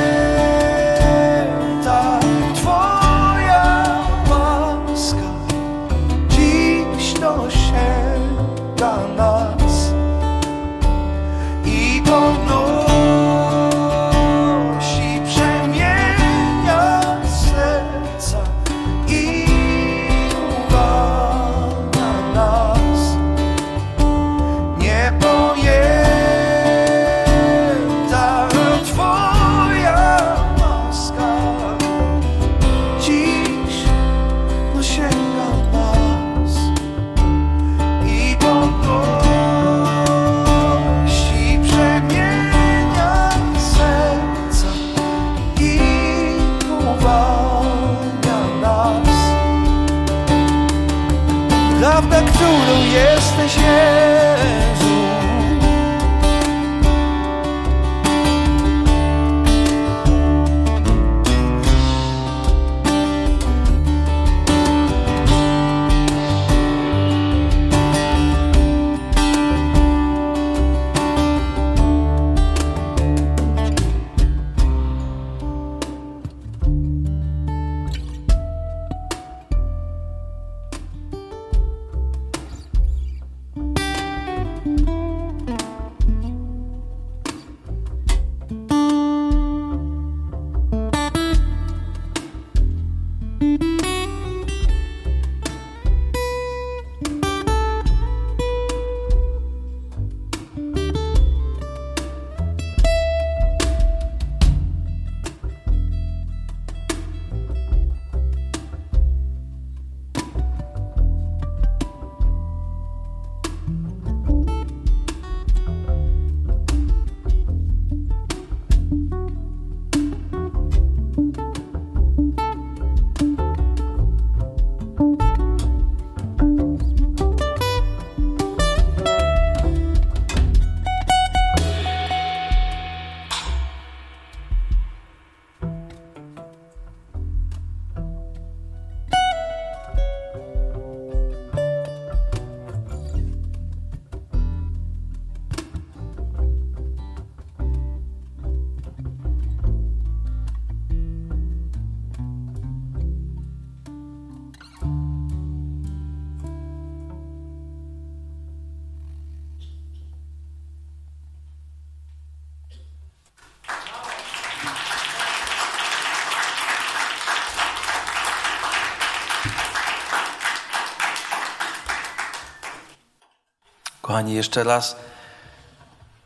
Kochani, 174.15 174.35
jeszcze 174.35 174.65
raz 174.65 174.97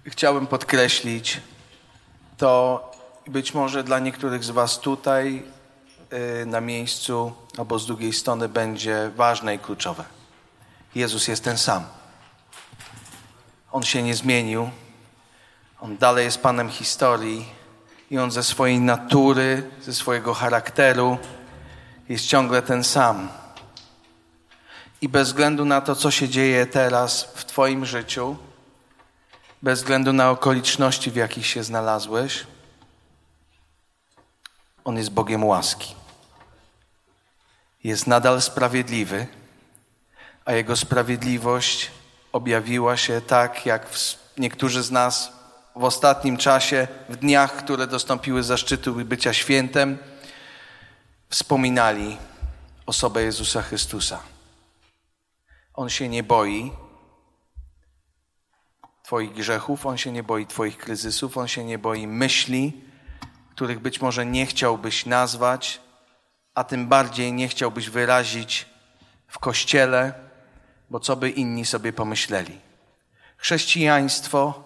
chciałbym 0.07 0.47
podkreślić 0.47 1.41
to 2.37 2.93
być 3.27 3.55
może 3.55 3.85
dla 3.85 3.99
niektórych 3.99 4.45
z 4.45 4.51
Was 4.51 4.79
tutaj 4.79 5.43
y, 6.43 6.47
na 6.47 6.61
miejscu 6.61 7.33
albo 7.59 7.79
z 7.79 7.87
drugiej 7.87 8.13
strony 8.13 8.49
będzie 8.49 9.11
ważne 9.17 9.55
i 9.55 9.59
kluczowe. 9.59 10.05
Jezus 10.95 11.29
jest 11.29 11.45
ten 11.45 11.59
sam. 11.59 11.85
On 13.73 13.83
się 13.83 14.03
nie 14.03 14.15
zmienił. 14.15 14.71
On 15.81 15.97
dalej 15.97 16.25
jest 16.25 16.43
Panem 16.43 16.69
historii 16.69 17.49
i 18.11 18.19
On 18.19 18.31
ze 18.31 18.43
swojej 18.43 18.81
natury, 18.81 19.71
ze 19.83 19.95
swojego 19.95 20.35
charakteru 20.35 21.19
jest 22.09 22.27
ciągle 22.27 22.63
ten 22.63 22.85
sam. 22.85 23.29
I 25.01 25.09
bez 25.09 25.29
względu 25.29 25.65
na 25.65 25.81
to, 25.81 25.97
co 25.97 26.11
się 26.11 26.29
dzieje 26.29 26.67
teraz 26.67 27.29
w 27.35 27.45
Twoim 27.45 27.87
życiu, 27.87 28.37
bez 29.63 29.79
względu 29.79 30.13
na 30.13 30.31
okoliczności, 30.31 31.11
w 31.11 31.17
jakich 31.17 31.47
się 31.47 31.65
znalazłeś, 31.65 32.47
On 34.85 34.97
jest 34.97 35.11
Bogiem 35.11 35.45
łaski. 35.45 35.95
Jest 37.85 38.07
nadal 38.07 38.43
sprawiedliwy, 38.43 39.27
a 40.45 40.53
Jego 40.53 40.77
sprawiedliwość 40.77 41.91
objawiła 42.33 42.97
się 42.97 43.21
tak, 43.21 43.67
jak 43.67 43.87
niektórzy 44.39 44.83
z 44.83 44.91
nas 44.91 45.33
w 45.77 45.85
ostatnim 45.85 46.37
czasie, 46.37 46.89
w 47.09 47.17
dniach, 47.17 47.57
które 47.57 47.87
dostąpiły 47.87 48.43
zaszczytu 48.43 48.95
bycia 48.95 49.33
świętem, 49.33 49.99
wspominali 51.29 52.17
osobę 52.87 53.23
Jezusa 53.23 53.63
Chrystusa. 53.63 54.38
On 55.79 55.89
się 55.89 56.09
nie 56.09 56.23
boi 56.23 56.73
Twoich 59.03 59.33
grzechów, 59.33 59.87
On 59.87 59.99
się 59.99 60.13
nie 60.13 60.23
boi 60.23 60.47
Twoich 60.47 60.79
kryzysów, 60.79 61.37
On 61.37 61.49
się 61.49 61.65
nie 61.65 61.79
boi 61.79 62.07
myśli, 62.07 62.73
których 63.51 63.79
być 63.79 64.01
może 64.01 64.27
nie 64.27 64.47
chciałbyś 64.47 65.07
nazwać, 65.07 65.81
a 66.55 66.65
tym 66.65 66.89
bardziej 66.89 67.33
nie 67.33 67.49
chciałbyś 67.49 67.91
wyrazić 67.91 68.67
w 69.29 69.39
kościele, 69.39 70.15
bo 70.91 71.01
co 71.01 71.17
by 71.17 71.31
inni 71.31 71.65
sobie 71.65 71.93
pomyśleli. 71.93 72.61
Chrześcijaństwo 73.37 74.65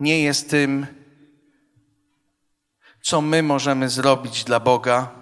nie 0.00 0.22
jest 0.22 0.50
tym, 0.50 0.86
co 3.02 3.20
my 3.20 3.42
możemy 3.42 3.88
zrobić 3.88 4.44
dla 4.44 4.60
Boga. 4.60 5.21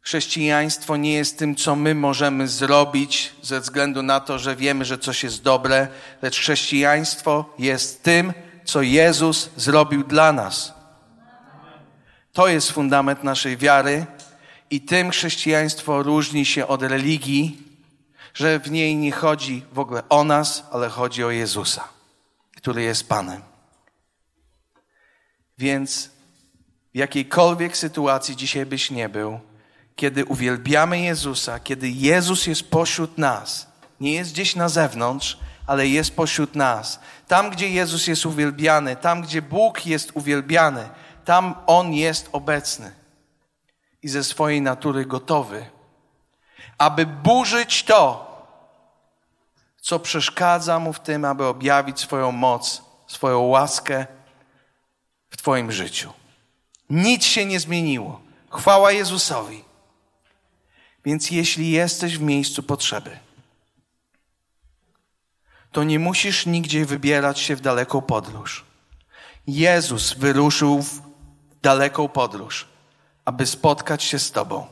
Chrześcijaństwo 0.00 0.96
nie 0.96 1.12
jest 1.12 1.38
tym, 1.38 1.56
co 1.56 1.76
my 1.76 1.94
możemy 1.94 2.48
zrobić 2.48 3.32
ze 3.42 3.60
względu 3.60 4.02
na 4.02 4.20
to, 4.20 4.38
że 4.38 4.56
wiemy, 4.56 4.84
że 4.84 4.98
coś 4.98 5.24
jest 5.24 5.42
dobre, 5.42 5.88
lecz 6.22 6.38
chrześcijaństwo 6.38 7.54
jest 7.58 8.02
tym, 8.02 8.32
co 8.64 8.82
Jezus 8.82 9.50
zrobił 9.56 10.04
dla 10.04 10.32
nas. 10.32 10.74
To 12.32 12.48
jest 12.48 12.70
fundament 12.70 13.24
naszej 13.24 13.56
wiary 13.56 14.06
i 14.70 14.80
tym 14.80 15.10
chrześcijaństwo 15.10 16.02
różni 16.02 16.46
się 16.46 16.66
od 16.66 16.82
religii, 16.82 17.62
że 18.34 18.58
w 18.58 18.70
niej 18.70 18.96
nie 18.96 19.12
chodzi 19.12 19.64
w 19.72 19.78
ogóle 19.78 20.02
o 20.08 20.24
nas, 20.24 20.64
ale 20.72 20.88
chodzi 20.88 21.24
o 21.24 21.30
Jezusa 21.30 22.00
który 22.60 22.82
jest 22.82 23.08
Panem. 23.08 23.42
Więc 25.58 26.10
w 26.94 26.98
jakiejkolwiek 26.98 27.76
sytuacji 27.76 28.36
dzisiaj 28.36 28.66
byś 28.66 28.90
nie 28.90 29.08
był, 29.08 29.40
kiedy 30.00 30.24
uwielbiamy 30.24 31.00
Jezusa, 31.00 31.58
kiedy 31.58 31.88
Jezus 31.88 32.46
jest 32.46 32.70
pośród 32.70 33.18
nas, 33.18 33.66
nie 34.00 34.12
jest 34.12 34.32
gdzieś 34.32 34.56
na 34.56 34.68
zewnątrz, 34.68 35.38
ale 35.66 35.88
jest 35.88 36.16
pośród 36.16 36.54
nas. 36.54 37.00
Tam, 37.28 37.50
gdzie 37.50 37.68
Jezus 37.68 38.06
jest 38.06 38.26
uwielbiany, 38.26 38.96
tam, 38.96 39.22
gdzie 39.22 39.42
Bóg 39.42 39.86
jest 39.86 40.10
uwielbiany, 40.14 40.88
tam 41.24 41.54
On 41.66 41.92
jest 41.92 42.28
obecny 42.32 42.92
i 44.02 44.08
ze 44.08 44.24
swojej 44.24 44.62
natury 44.62 45.06
gotowy, 45.06 45.66
aby 46.78 47.06
burzyć 47.06 47.84
to, 47.84 48.30
co 49.80 49.98
przeszkadza 49.98 50.78
mu 50.78 50.92
w 50.92 51.00
tym, 51.00 51.24
aby 51.24 51.46
objawić 51.46 52.00
swoją 52.00 52.32
moc, 52.32 52.82
swoją 53.06 53.40
łaskę 53.40 54.06
w 55.30 55.36
Twoim 55.36 55.72
życiu. 55.72 56.12
Nic 56.90 57.24
się 57.24 57.46
nie 57.46 57.60
zmieniło. 57.60 58.20
Chwała 58.50 58.92
Jezusowi. 58.92 59.69
Więc 61.04 61.30
jeśli 61.30 61.70
jesteś 61.70 62.18
w 62.18 62.22
miejscu 62.22 62.62
potrzeby, 62.62 63.18
to 65.72 65.84
nie 65.84 65.98
musisz 65.98 66.46
nigdzie 66.46 66.86
wybierać 66.86 67.38
się 67.38 67.56
w 67.56 67.60
daleką 67.60 68.02
podróż. 68.02 68.64
Jezus 69.46 70.12
wyruszył 70.12 70.82
w 70.82 71.00
daleką 71.62 72.08
podróż, 72.08 72.68
aby 73.24 73.46
spotkać 73.46 74.02
się 74.02 74.18
z 74.18 74.32
Tobą. 74.32 74.66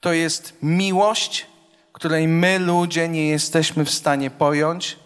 To 0.00 0.12
jest 0.12 0.54
miłość 0.62 1.46
której 2.02 2.28
my 2.28 2.58
ludzie 2.58 3.08
nie 3.08 3.28
jesteśmy 3.28 3.84
w 3.84 3.90
stanie 3.90 4.30
pojąć. 4.30 4.98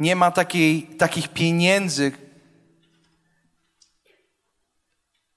Nie 0.00 0.16
ma 0.16 0.30
takiej, 0.30 0.82
takich 0.82 1.28
pieniędzy, 1.28 2.12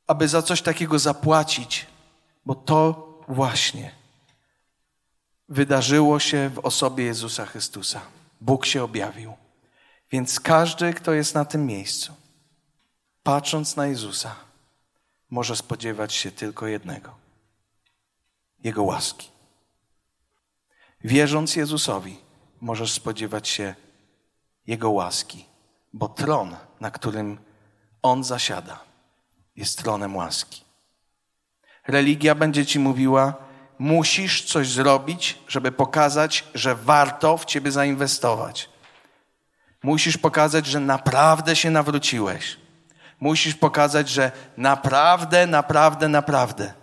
aby 0.07 0.27
za 0.27 0.41
coś 0.41 0.61
takiego 0.61 0.99
zapłacić, 0.99 1.87
bo 2.45 2.55
to 2.55 3.11
właśnie 3.27 3.91
wydarzyło 5.49 6.19
się 6.19 6.49
w 6.49 6.59
osobie 6.59 7.03
Jezusa 7.03 7.45
Chrystusa. 7.45 8.01
Bóg 8.41 8.65
się 8.65 8.83
objawił. 8.83 9.33
Więc 10.11 10.39
każdy, 10.39 10.93
kto 10.93 11.13
jest 11.13 11.35
na 11.35 11.45
tym 11.45 11.65
miejscu, 11.65 12.13
patrząc 13.23 13.75
na 13.75 13.87
Jezusa, 13.87 14.35
może 15.29 15.55
spodziewać 15.55 16.13
się 16.13 16.31
tylko 16.31 16.67
jednego: 16.67 17.15
Jego 18.63 18.83
łaski. 18.83 19.29
Wierząc 21.03 21.55
Jezusowi, 21.55 22.17
możesz 22.61 22.91
spodziewać 22.91 23.47
się 23.47 23.75
Jego 24.67 24.91
łaski, 24.91 25.45
bo 25.93 26.09
tron, 26.09 26.55
na 26.79 26.91
którym 26.91 27.37
On 28.01 28.23
zasiada, 28.23 28.79
jest 29.61 29.77
tronem 29.77 30.15
łaski. 30.15 30.63
Religia 31.87 32.35
będzie 32.35 32.65
ci 32.65 32.79
mówiła, 32.79 33.33
musisz 33.79 34.43
coś 34.45 34.69
zrobić, 34.69 35.37
żeby 35.47 35.71
pokazać, 35.71 36.43
że 36.53 36.75
warto 36.75 37.37
w 37.37 37.45
ciebie 37.45 37.71
zainwestować. 37.71 38.69
Musisz 39.83 40.17
pokazać, 40.17 40.65
że 40.65 40.79
naprawdę 40.79 41.55
się 41.55 41.71
nawróciłeś. 41.71 42.57
Musisz 43.19 43.55
pokazać, 43.55 44.09
że 44.09 44.31
naprawdę, 44.57 45.47
naprawdę, 45.47 46.07
naprawdę 46.07 46.73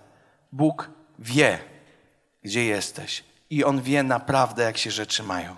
Bóg 0.53 0.91
wie, 1.19 1.59
gdzie 2.43 2.65
jesteś 2.65 3.25
i 3.51 3.65
On 3.65 3.83
wie 3.83 4.03
naprawdę, 4.03 4.63
jak 4.63 4.79
się 4.79 4.91
rzeczy 4.91 5.23
mają. 5.23 5.57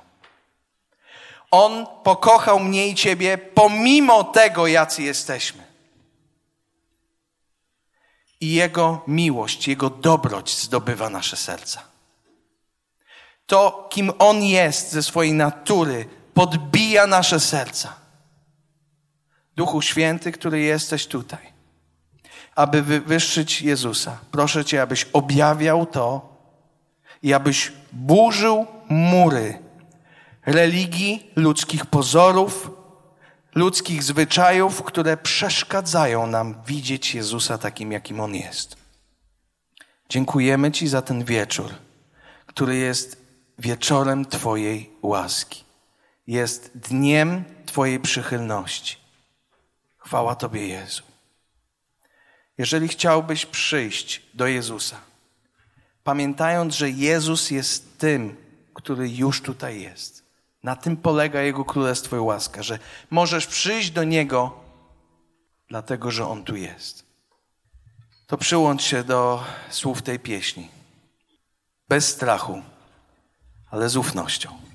On 1.51 1.87
pokochał 2.05 2.61
mnie 2.61 2.89
i 2.89 2.95
Ciebie 2.95 3.39
pomimo 3.39 4.25
tego, 4.25 4.67
jacy 4.67 5.03
jesteśmy. 5.03 5.70
I 8.41 8.53
Jego 8.53 9.03
miłość, 9.07 9.69
Jego 9.69 9.91
dobroć 9.91 10.59
zdobywa 10.59 11.11
nasze 11.11 11.37
serca. 11.37 11.83
To, 13.47 13.89
kim 13.91 14.13
On 14.19 14.43
jest 14.43 14.93
ze 14.93 15.03
swojej 15.03 15.33
natury, 15.33 16.09
podbija 16.35 17.07
nasze 17.07 17.41
serca. 17.41 17.97
Duchu 19.57 19.83
Święty, 19.83 20.33
który 20.33 20.61
jesteś 20.61 21.07
tutaj, 21.07 21.53
aby 22.55 22.83
wywyższyć 22.83 23.63
Jezusa, 23.63 24.19
proszę 24.31 24.65
Cię, 24.65 24.83
abyś 24.83 25.07
objawiał 25.13 25.87
to, 25.87 26.31
i 27.23 27.35
abyś 27.35 27.73
burzył 27.93 28.67
mury 28.89 29.59
religii, 30.47 31.31
ludzkich 31.37 31.87
pozorów, 31.87 32.71
ludzkich 33.55 34.03
zwyczajów, 34.03 34.83
które 34.83 35.17
przeszkadzają 35.17 36.27
nam 36.27 36.63
widzieć 36.67 37.15
Jezusa 37.15 37.59
takim, 37.59 37.93
jakim 37.93 38.21
On 38.21 38.35
jest. 38.35 38.77
Dziękujemy 40.09 40.73
Ci 40.73 40.89
za 40.89 41.03
ten 41.03 41.25
wieczór, 41.25 41.75
który 42.47 42.77
jest 42.77 43.25
wieczorem 43.59 44.25
Twojej 44.25 44.91
łaski. 45.03 45.65
Jest 46.27 46.79
dniem 46.79 47.45
Twojej 47.67 48.01
przychylności. 48.01 48.97
Chwała 49.99 50.35
Tobie, 50.35 50.69
Jezu. 50.69 51.03
Jeżeli 52.59 52.89
chciałbyś 52.89 53.47
przyjść 53.47 54.23
do 54.35 54.47
Jezusa, 54.47 55.01
pamiętając, 56.05 56.75
że 56.75 56.91
Jezus 56.91 57.51
jest 57.51 57.99
tym, 57.99 58.37
który 58.75 59.11
już 59.11 59.43
tutaj 59.43 59.81
jest. 59.81 60.30
Na 60.63 60.77
tym 60.77 60.97
polega 60.97 61.41
Jego 61.41 61.65
Królestwo 61.65 62.17
i 62.17 62.21
łaska, 62.21 62.63
że 62.63 62.79
możesz 63.11 63.47
przyjść 63.47 63.91
do 63.91 64.05
Niego, 64.05 64.61
dlatego 65.69 66.11
że 66.11 66.29
On 66.29 66.45
tu 66.45 66.57
jest. 66.57 67.05
To 68.27 68.39
przyłącz 68.39 68.83
się 68.83 69.05
do 69.05 69.45
słów 69.71 70.03
tej 70.03 70.19
pieśni. 70.19 70.69
Bez 71.89 72.09
strachu 72.09 72.63
ale 73.71 73.89
z 73.89 73.97
ufnością. 73.97 74.70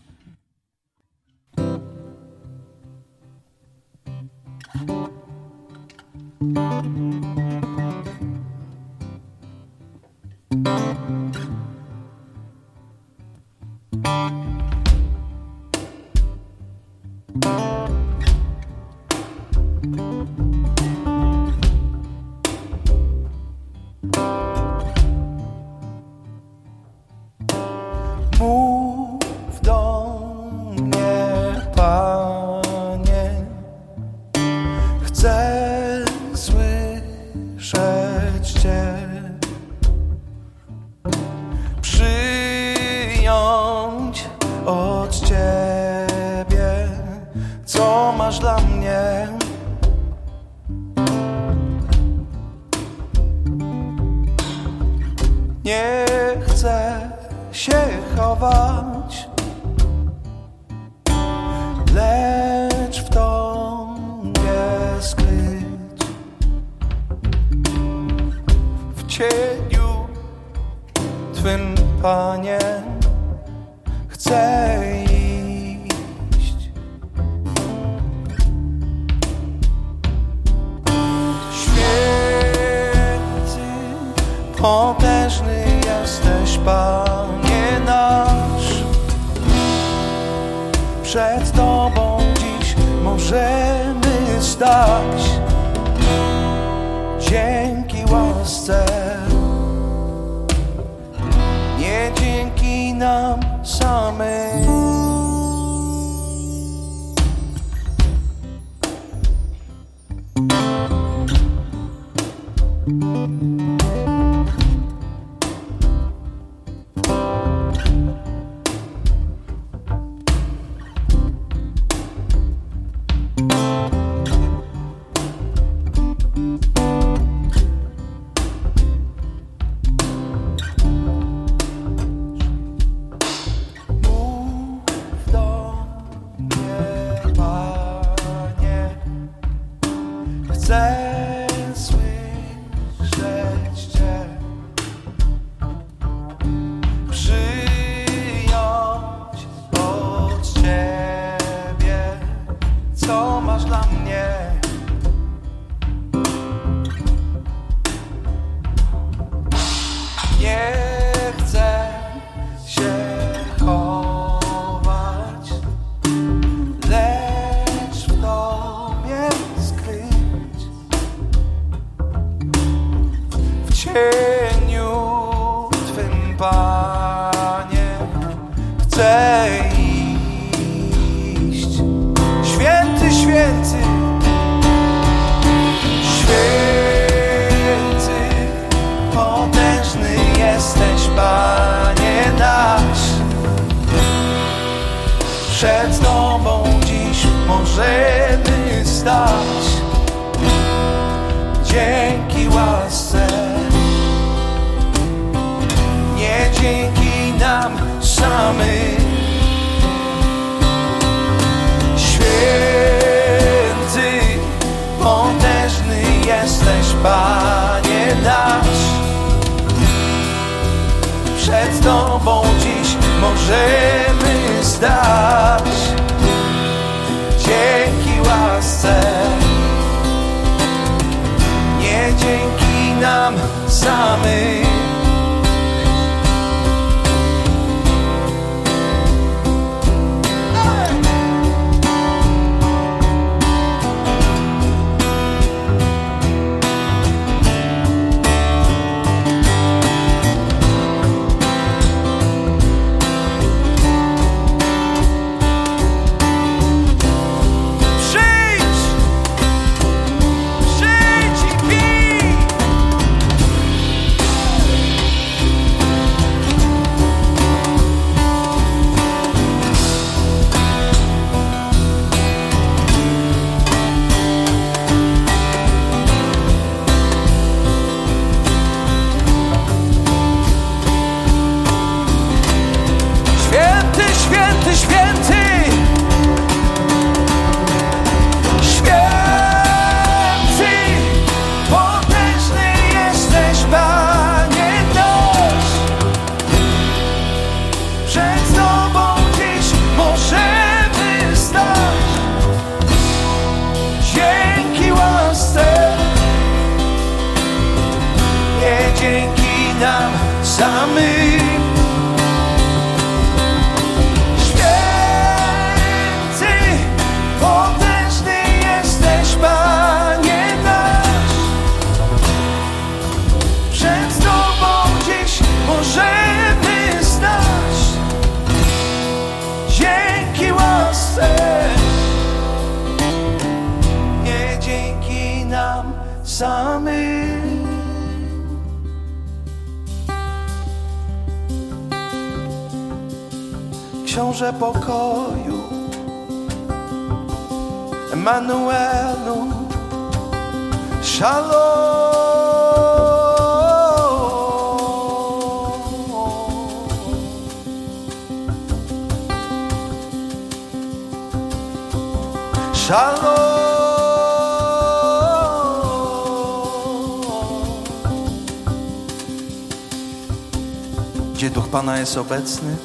Jest 372.05 372.17
obecny? 372.17 372.75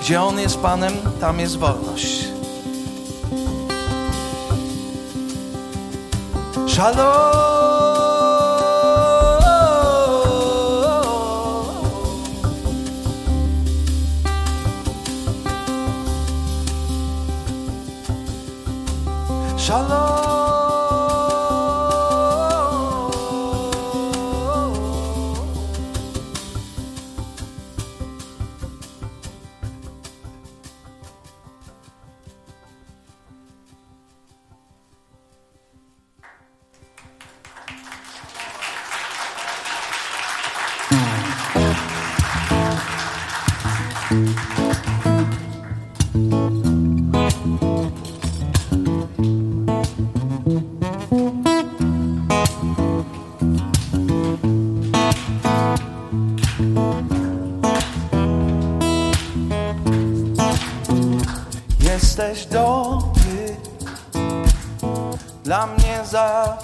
Gdzie 0.00 0.22
On 0.22 0.38
jest 0.38 0.60
Panem, 0.60 0.92
tam 1.20 1.40
jest 1.40 1.56
wolność. 1.56 2.28
Shalom. 6.68 7.42
Shalom. 19.56 20.11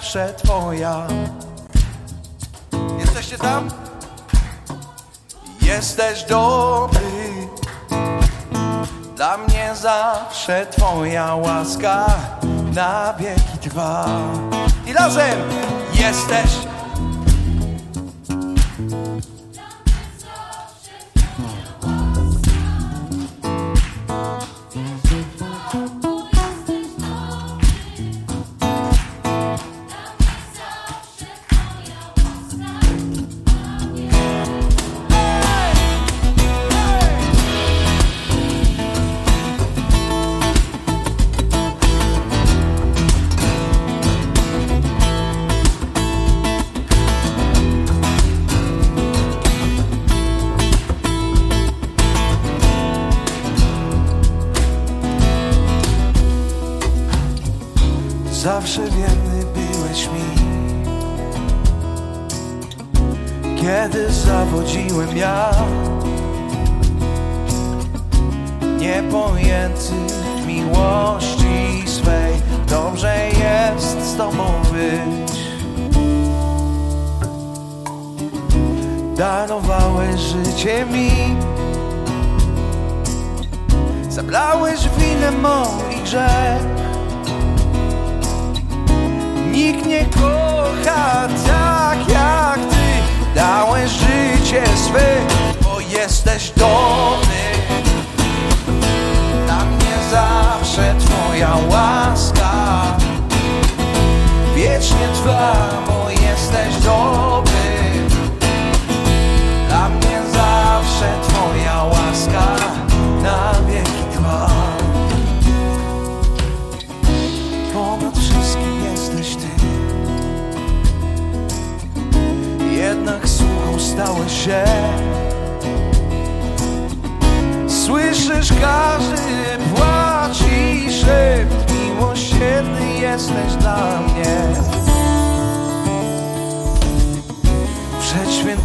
Zawsze 0.08 0.34
Twoja. 0.34 1.06
Jesteście 2.98 3.38
tam? 3.38 3.68
Jesteś 5.62 6.24
dobry, 6.24 7.48
dla 9.16 9.38
mnie 9.38 9.70
zawsze 9.74 10.66
Twoja 10.66 11.34
łaska 11.34 12.06
na 12.74 13.14
wieki 13.18 13.58
trwa. 13.60 14.06
I 14.86 14.92
razem 14.92 15.38
jesteś 15.92 16.57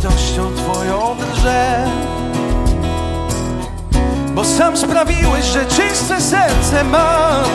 Świętością 0.03 0.55
Twoją 0.55 1.15
drżę, 1.17 1.85
bo 4.33 4.45
sam 4.45 4.77
sprawiłeś, 4.77 5.45
że 5.45 5.65
czyste 5.65 6.21
serce 6.21 6.83
mam 6.83 7.45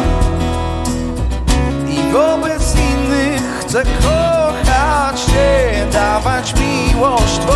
i 1.89 2.13
wobec 2.13 2.75
innych 2.75 3.43
chcę 3.61 3.83
kochać 3.83 5.21
Cię, 5.21 5.87
dawać 5.93 6.55
miłość 6.55 7.39
Twą, 7.39 7.55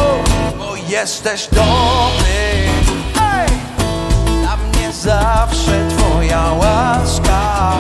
bo 0.58 0.76
jesteś 0.88 1.48
dobry. 1.52 2.68
Ej! 3.22 3.48
Dla 4.40 4.56
mnie 4.56 4.92
zawsze 4.92 5.88
Twoja 5.88 6.52
łaska 6.52 7.72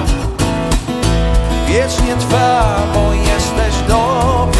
wiecznie 1.66 2.16
trwa, 2.16 2.76
bo 2.94 3.12
jesteś 3.12 3.88
dobry. 3.88 4.51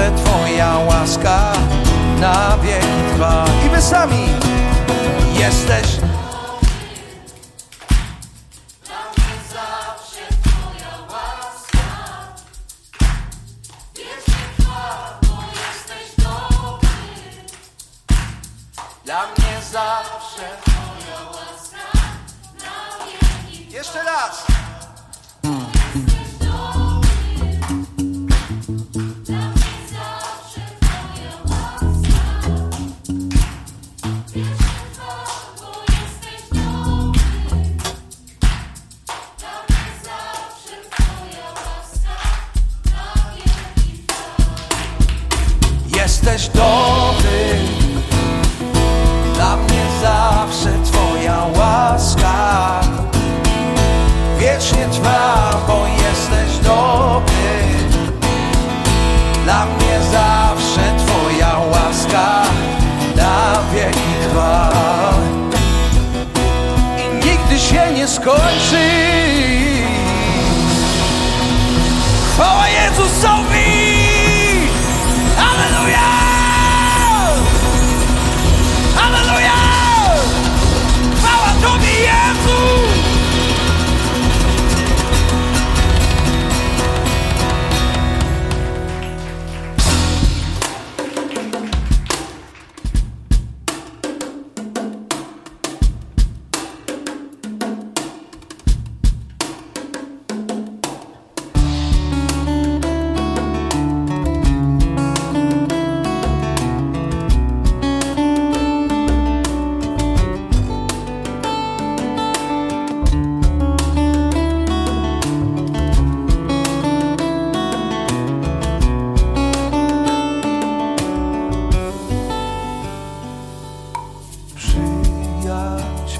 że 0.00 0.10
Twoja 0.10 0.78
łaska 0.78 1.52
na 2.20 2.58
wieki 2.62 3.14
trwa. 3.14 3.44
I 3.66 3.68
wy 3.68 3.82
sami 3.82 4.26
jesteś 5.32 5.86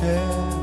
chair 0.01 0.60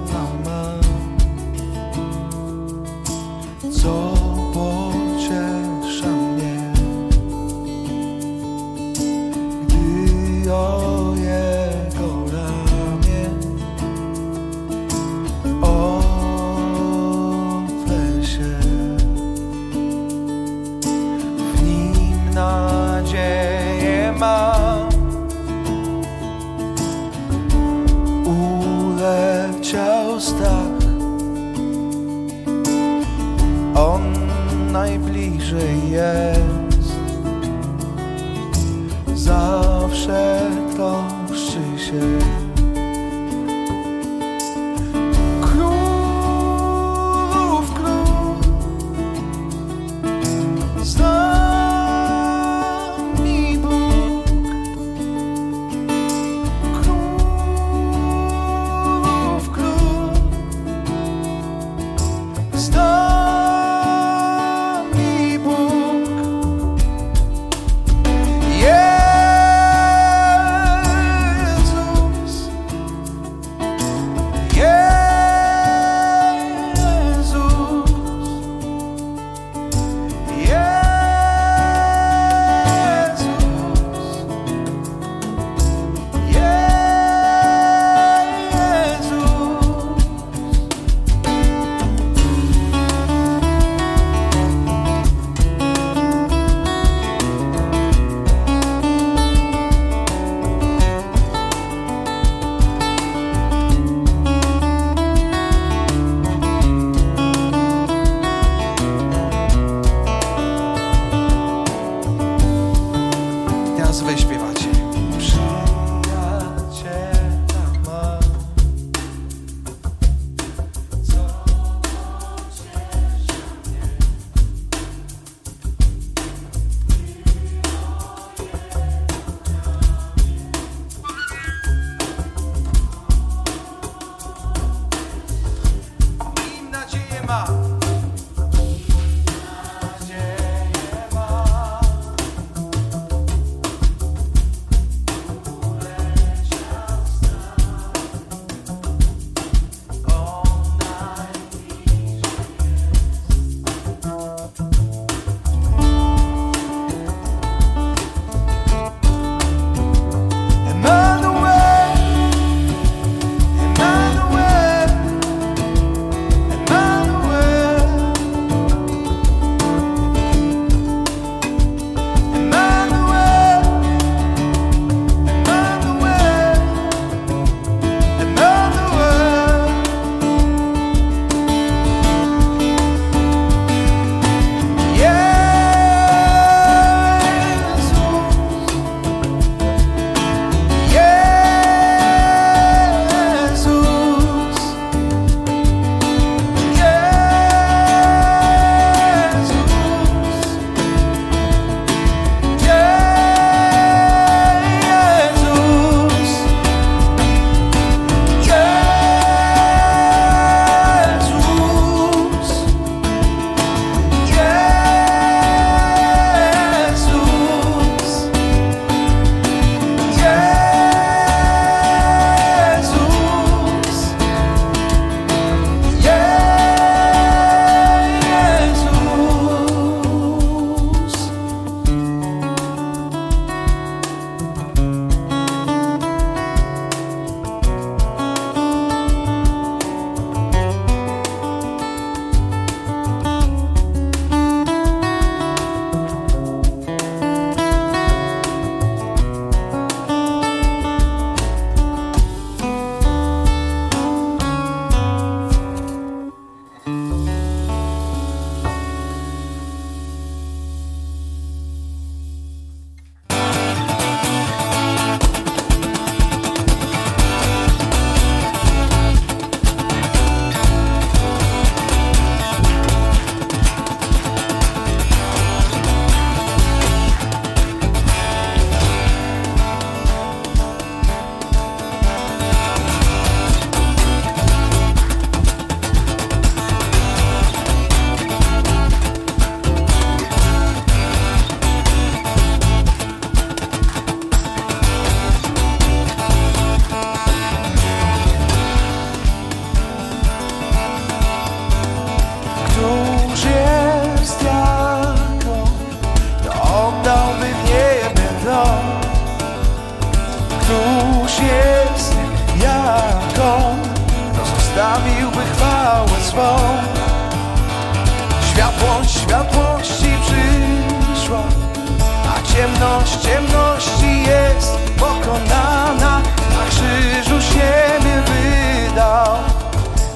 ciemność 322.78 323.18
ciemności 323.18 324.24
jest 324.24 324.78
pokonana, 325.00 326.22
na 326.50 326.66
krzyżu 326.70 327.42
siebie 327.42 328.24
wydał, 328.26 329.28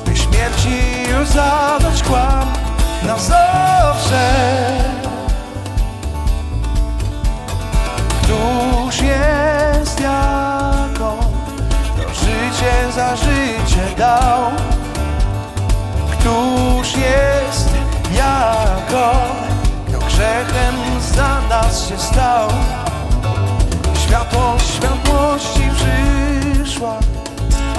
by 0.05 0.17
śmierci 0.17 0.79
już 1.09 1.27
zadać 1.27 2.03
kłam 2.03 2.53
na 3.03 3.17
zawsze. 3.17 4.31
Któż 8.23 9.01
jest 9.01 9.99
jak 9.99 10.97
to 10.97 11.17
życie 12.13 12.91
za 12.95 13.15
życie 13.15 13.95
dał? 13.97 14.51
Któż 16.11 16.97
jest 16.97 17.69
jak 18.15 19.40
grzechem 20.22 20.76
za 21.15 21.41
nas 21.49 21.89
się 21.89 21.98
stał? 21.98 22.49
Światłość 24.06 24.68
światłości 24.68 25.69
przyszła, 25.76 26.99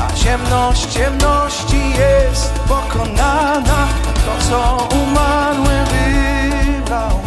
a 0.01 0.13
ciemność 0.13 0.87
ciemności 0.87 1.81
jest 1.99 2.53
pokonana. 2.53 3.89
To, 4.27 4.47
co 4.51 4.89
umarłe 4.97 5.85
wybrał, 5.85 7.21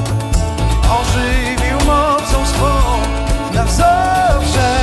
ożywił 1.00 1.78
mocą 1.86 2.46
swą 2.46 2.82
na 3.54 3.66
zawsze. 3.66 4.76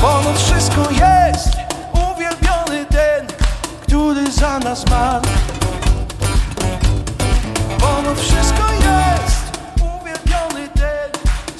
Ponad 0.00 0.38
wszystko 0.38 0.80
jest 0.90 1.48
uwielbiony 1.92 2.86
ten, 2.86 3.26
który 3.82 4.32
za 4.32 4.58
nas 4.58 4.90
marł. 4.90 5.24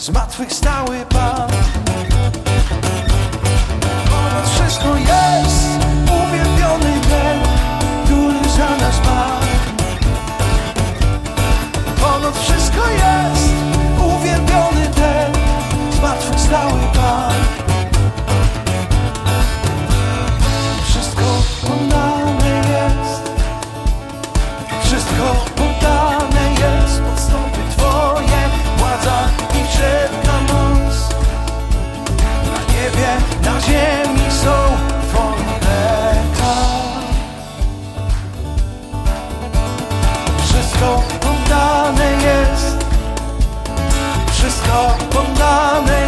Zmartwychwstały 0.05 1.07
Pan. 1.09 1.49
Ponad 4.11 4.51
wszystko 4.55 4.97
jest 4.97 5.69
uwielbiony 6.05 7.01
ten, 7.09 7.41
który 8.05 8.49
za 8.49 8.77
nas 8.77 9.01
marł. 9.07 9.47
Ponad 12.01 12.39
wszystko 12.39 12.91
jest 12.91 13.44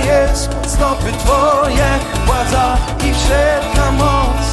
jest 0.06 0.48
pod 0.48 0.66
stopy 0.70 1.12
Twoje, 1.18 1.86
władza 2.26 2.76
i 3.04 3.14
wszelka 3.14 3.90
moc. 3.92 4.46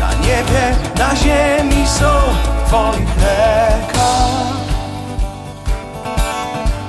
Na 0.00 0.14
niebie, 0.14 0.76
na 0.98 1.16
ziemi 1.16 1.88
są 1.88 2.10
Twoich 2.66 3.16
rękach. 3.22 4.30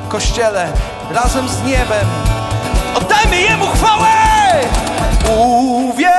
Kościele, 0.09 0.67
razem 1.11 1.49
z 1.49 1.63
niebem, 1.63 2.07
oddajmy 2.95 3.41
Jemu 3.41 3.65
chwałę! 3.65 4.07
Uwielbiony 5.37 6.11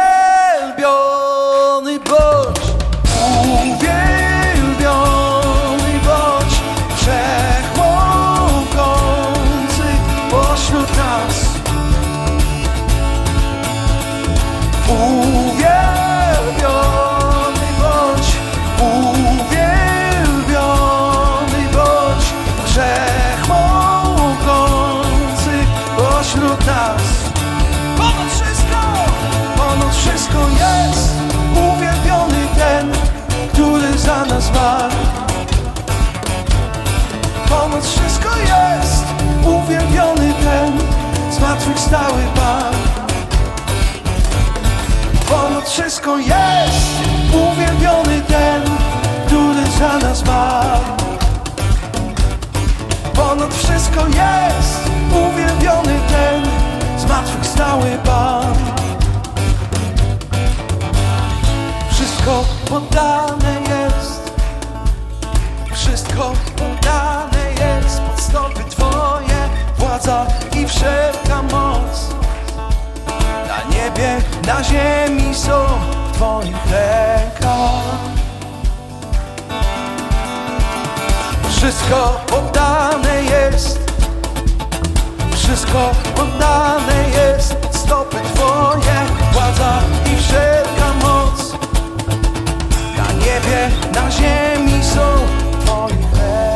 bądź, 1.98 2.31
zmartwychwstały 41.52 42.22
Pan. 42.34 42.74
Ponad 45.28 45.68
wszystko 45.68 46.18
jest 46.18 46.86
uwielbiony 47.32 48.20
ten, 48.20 48.62
który 49.26 49.70
za 49.78 49.98
nas 49.98 50.24
marł. 50.26 50.84
Ponad 53.14 53.54
wszystko 53.54 54.06
jest 54.06 54.90
uwielbiony 55.10 56.00
ten, 56.08 56.42
zmartwychwstały 56.98 57.98
Pan. 58.04 58.54
Wszystko 61.90 62.44
poddane 62.68 63.60
jest, 63.60 64.32
wszystko 65.72 66.32
poddane 66.56 67.50
jest 67.50 68.00
pod 68.00 68.20
stopy 68.20 68.61
władza 70.02 70.26
i 70.56 70.66
wszelka 70.66 71.42
moc. 71.42 72.14
Na 73.48 73.74
niebie, 73.74 74.16
na 74.46 74.64
ziemi 74.64 75.34
są 75.34 75.66
w 76.08 76.16
Twoich 76.16 76.56
rękach. 76.70 77.82
Wszystko 81.50 82.20
poddane 82.26 83.22
jest, 83.22 83.78
wszystko 85.34 85.90
poddane 86.16 87.04
jest 87.14 87.56
stopy 87.70 88.16
Twoje, 88.34 89.06
władza 89.32 89.80
i 90.12 90.22
wszelka 90.22 90.92
moc. 91.02 91.52
Na 92.96 93.12
niebie, 93.12 93.70
na 93.94 94.10
ziemi 94.10 94.84
są 94.84 95.00
Twoich 95.64 96.12
rękach. 96.12 96.51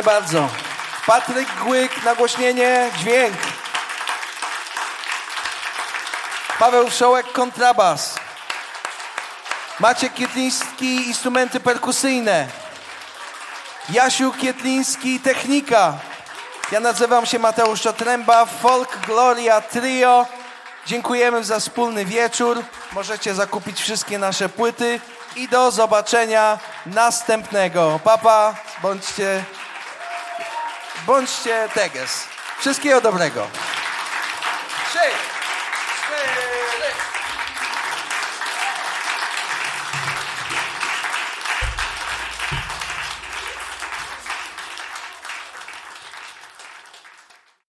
Dziękujemy 0.00 0.20
bardzo. 0.20 0.48
Patryk 1.06 1.48
Głyk, 1.64 2.04
nagłośnienie, 2.04 2.90
dźwięk. 2.98 3.36
Paweł 6.58 6.90
Wszołek, 6.90 7.32
kontrabas. 7.32 8.18
Maciek 9.80 10.14
Kietliński, 10.14 11.08
instrumenty 11.08 11.60
perkusyjne. 11.60 12.46
Jasiu 13.88 14.32
Kietliński, 14.32 15.20
technika. 15.20 15.94
Ja 16.72 16.80
nazywam 16.80 17.26
się 17.26 17.38
Mateusz 17.38 17.80
Czotręba, 17.80 18.46
Folk 18.46 19.06
Gloria 19.06 19.60
Trio. 19.60 20.26
Dziękujemy 20.86 21.44
za 21.44 21.60
wspólny 21.60 22.04
wieczór. 22.04 22.62
Możecie 22.92 23.34
zakupić 23.34 23.80
wszystkie 23.80 24.18
nasze 24.18 24.48
płyty 24.48 25.00
i 25.36 25.48
do 25.48 25.70
zobaczenia 25.70 26.58
następnego. 26.86 28.00
Papa, 28.04 28.54
bądźcie, 28.82 29.44
bądźcie 31.06 31.68
teges. 31.74 32.26
Wszystkiego 32.58 33.00
dobrego. 33.00 33.46
Trzy. 34.90 35.29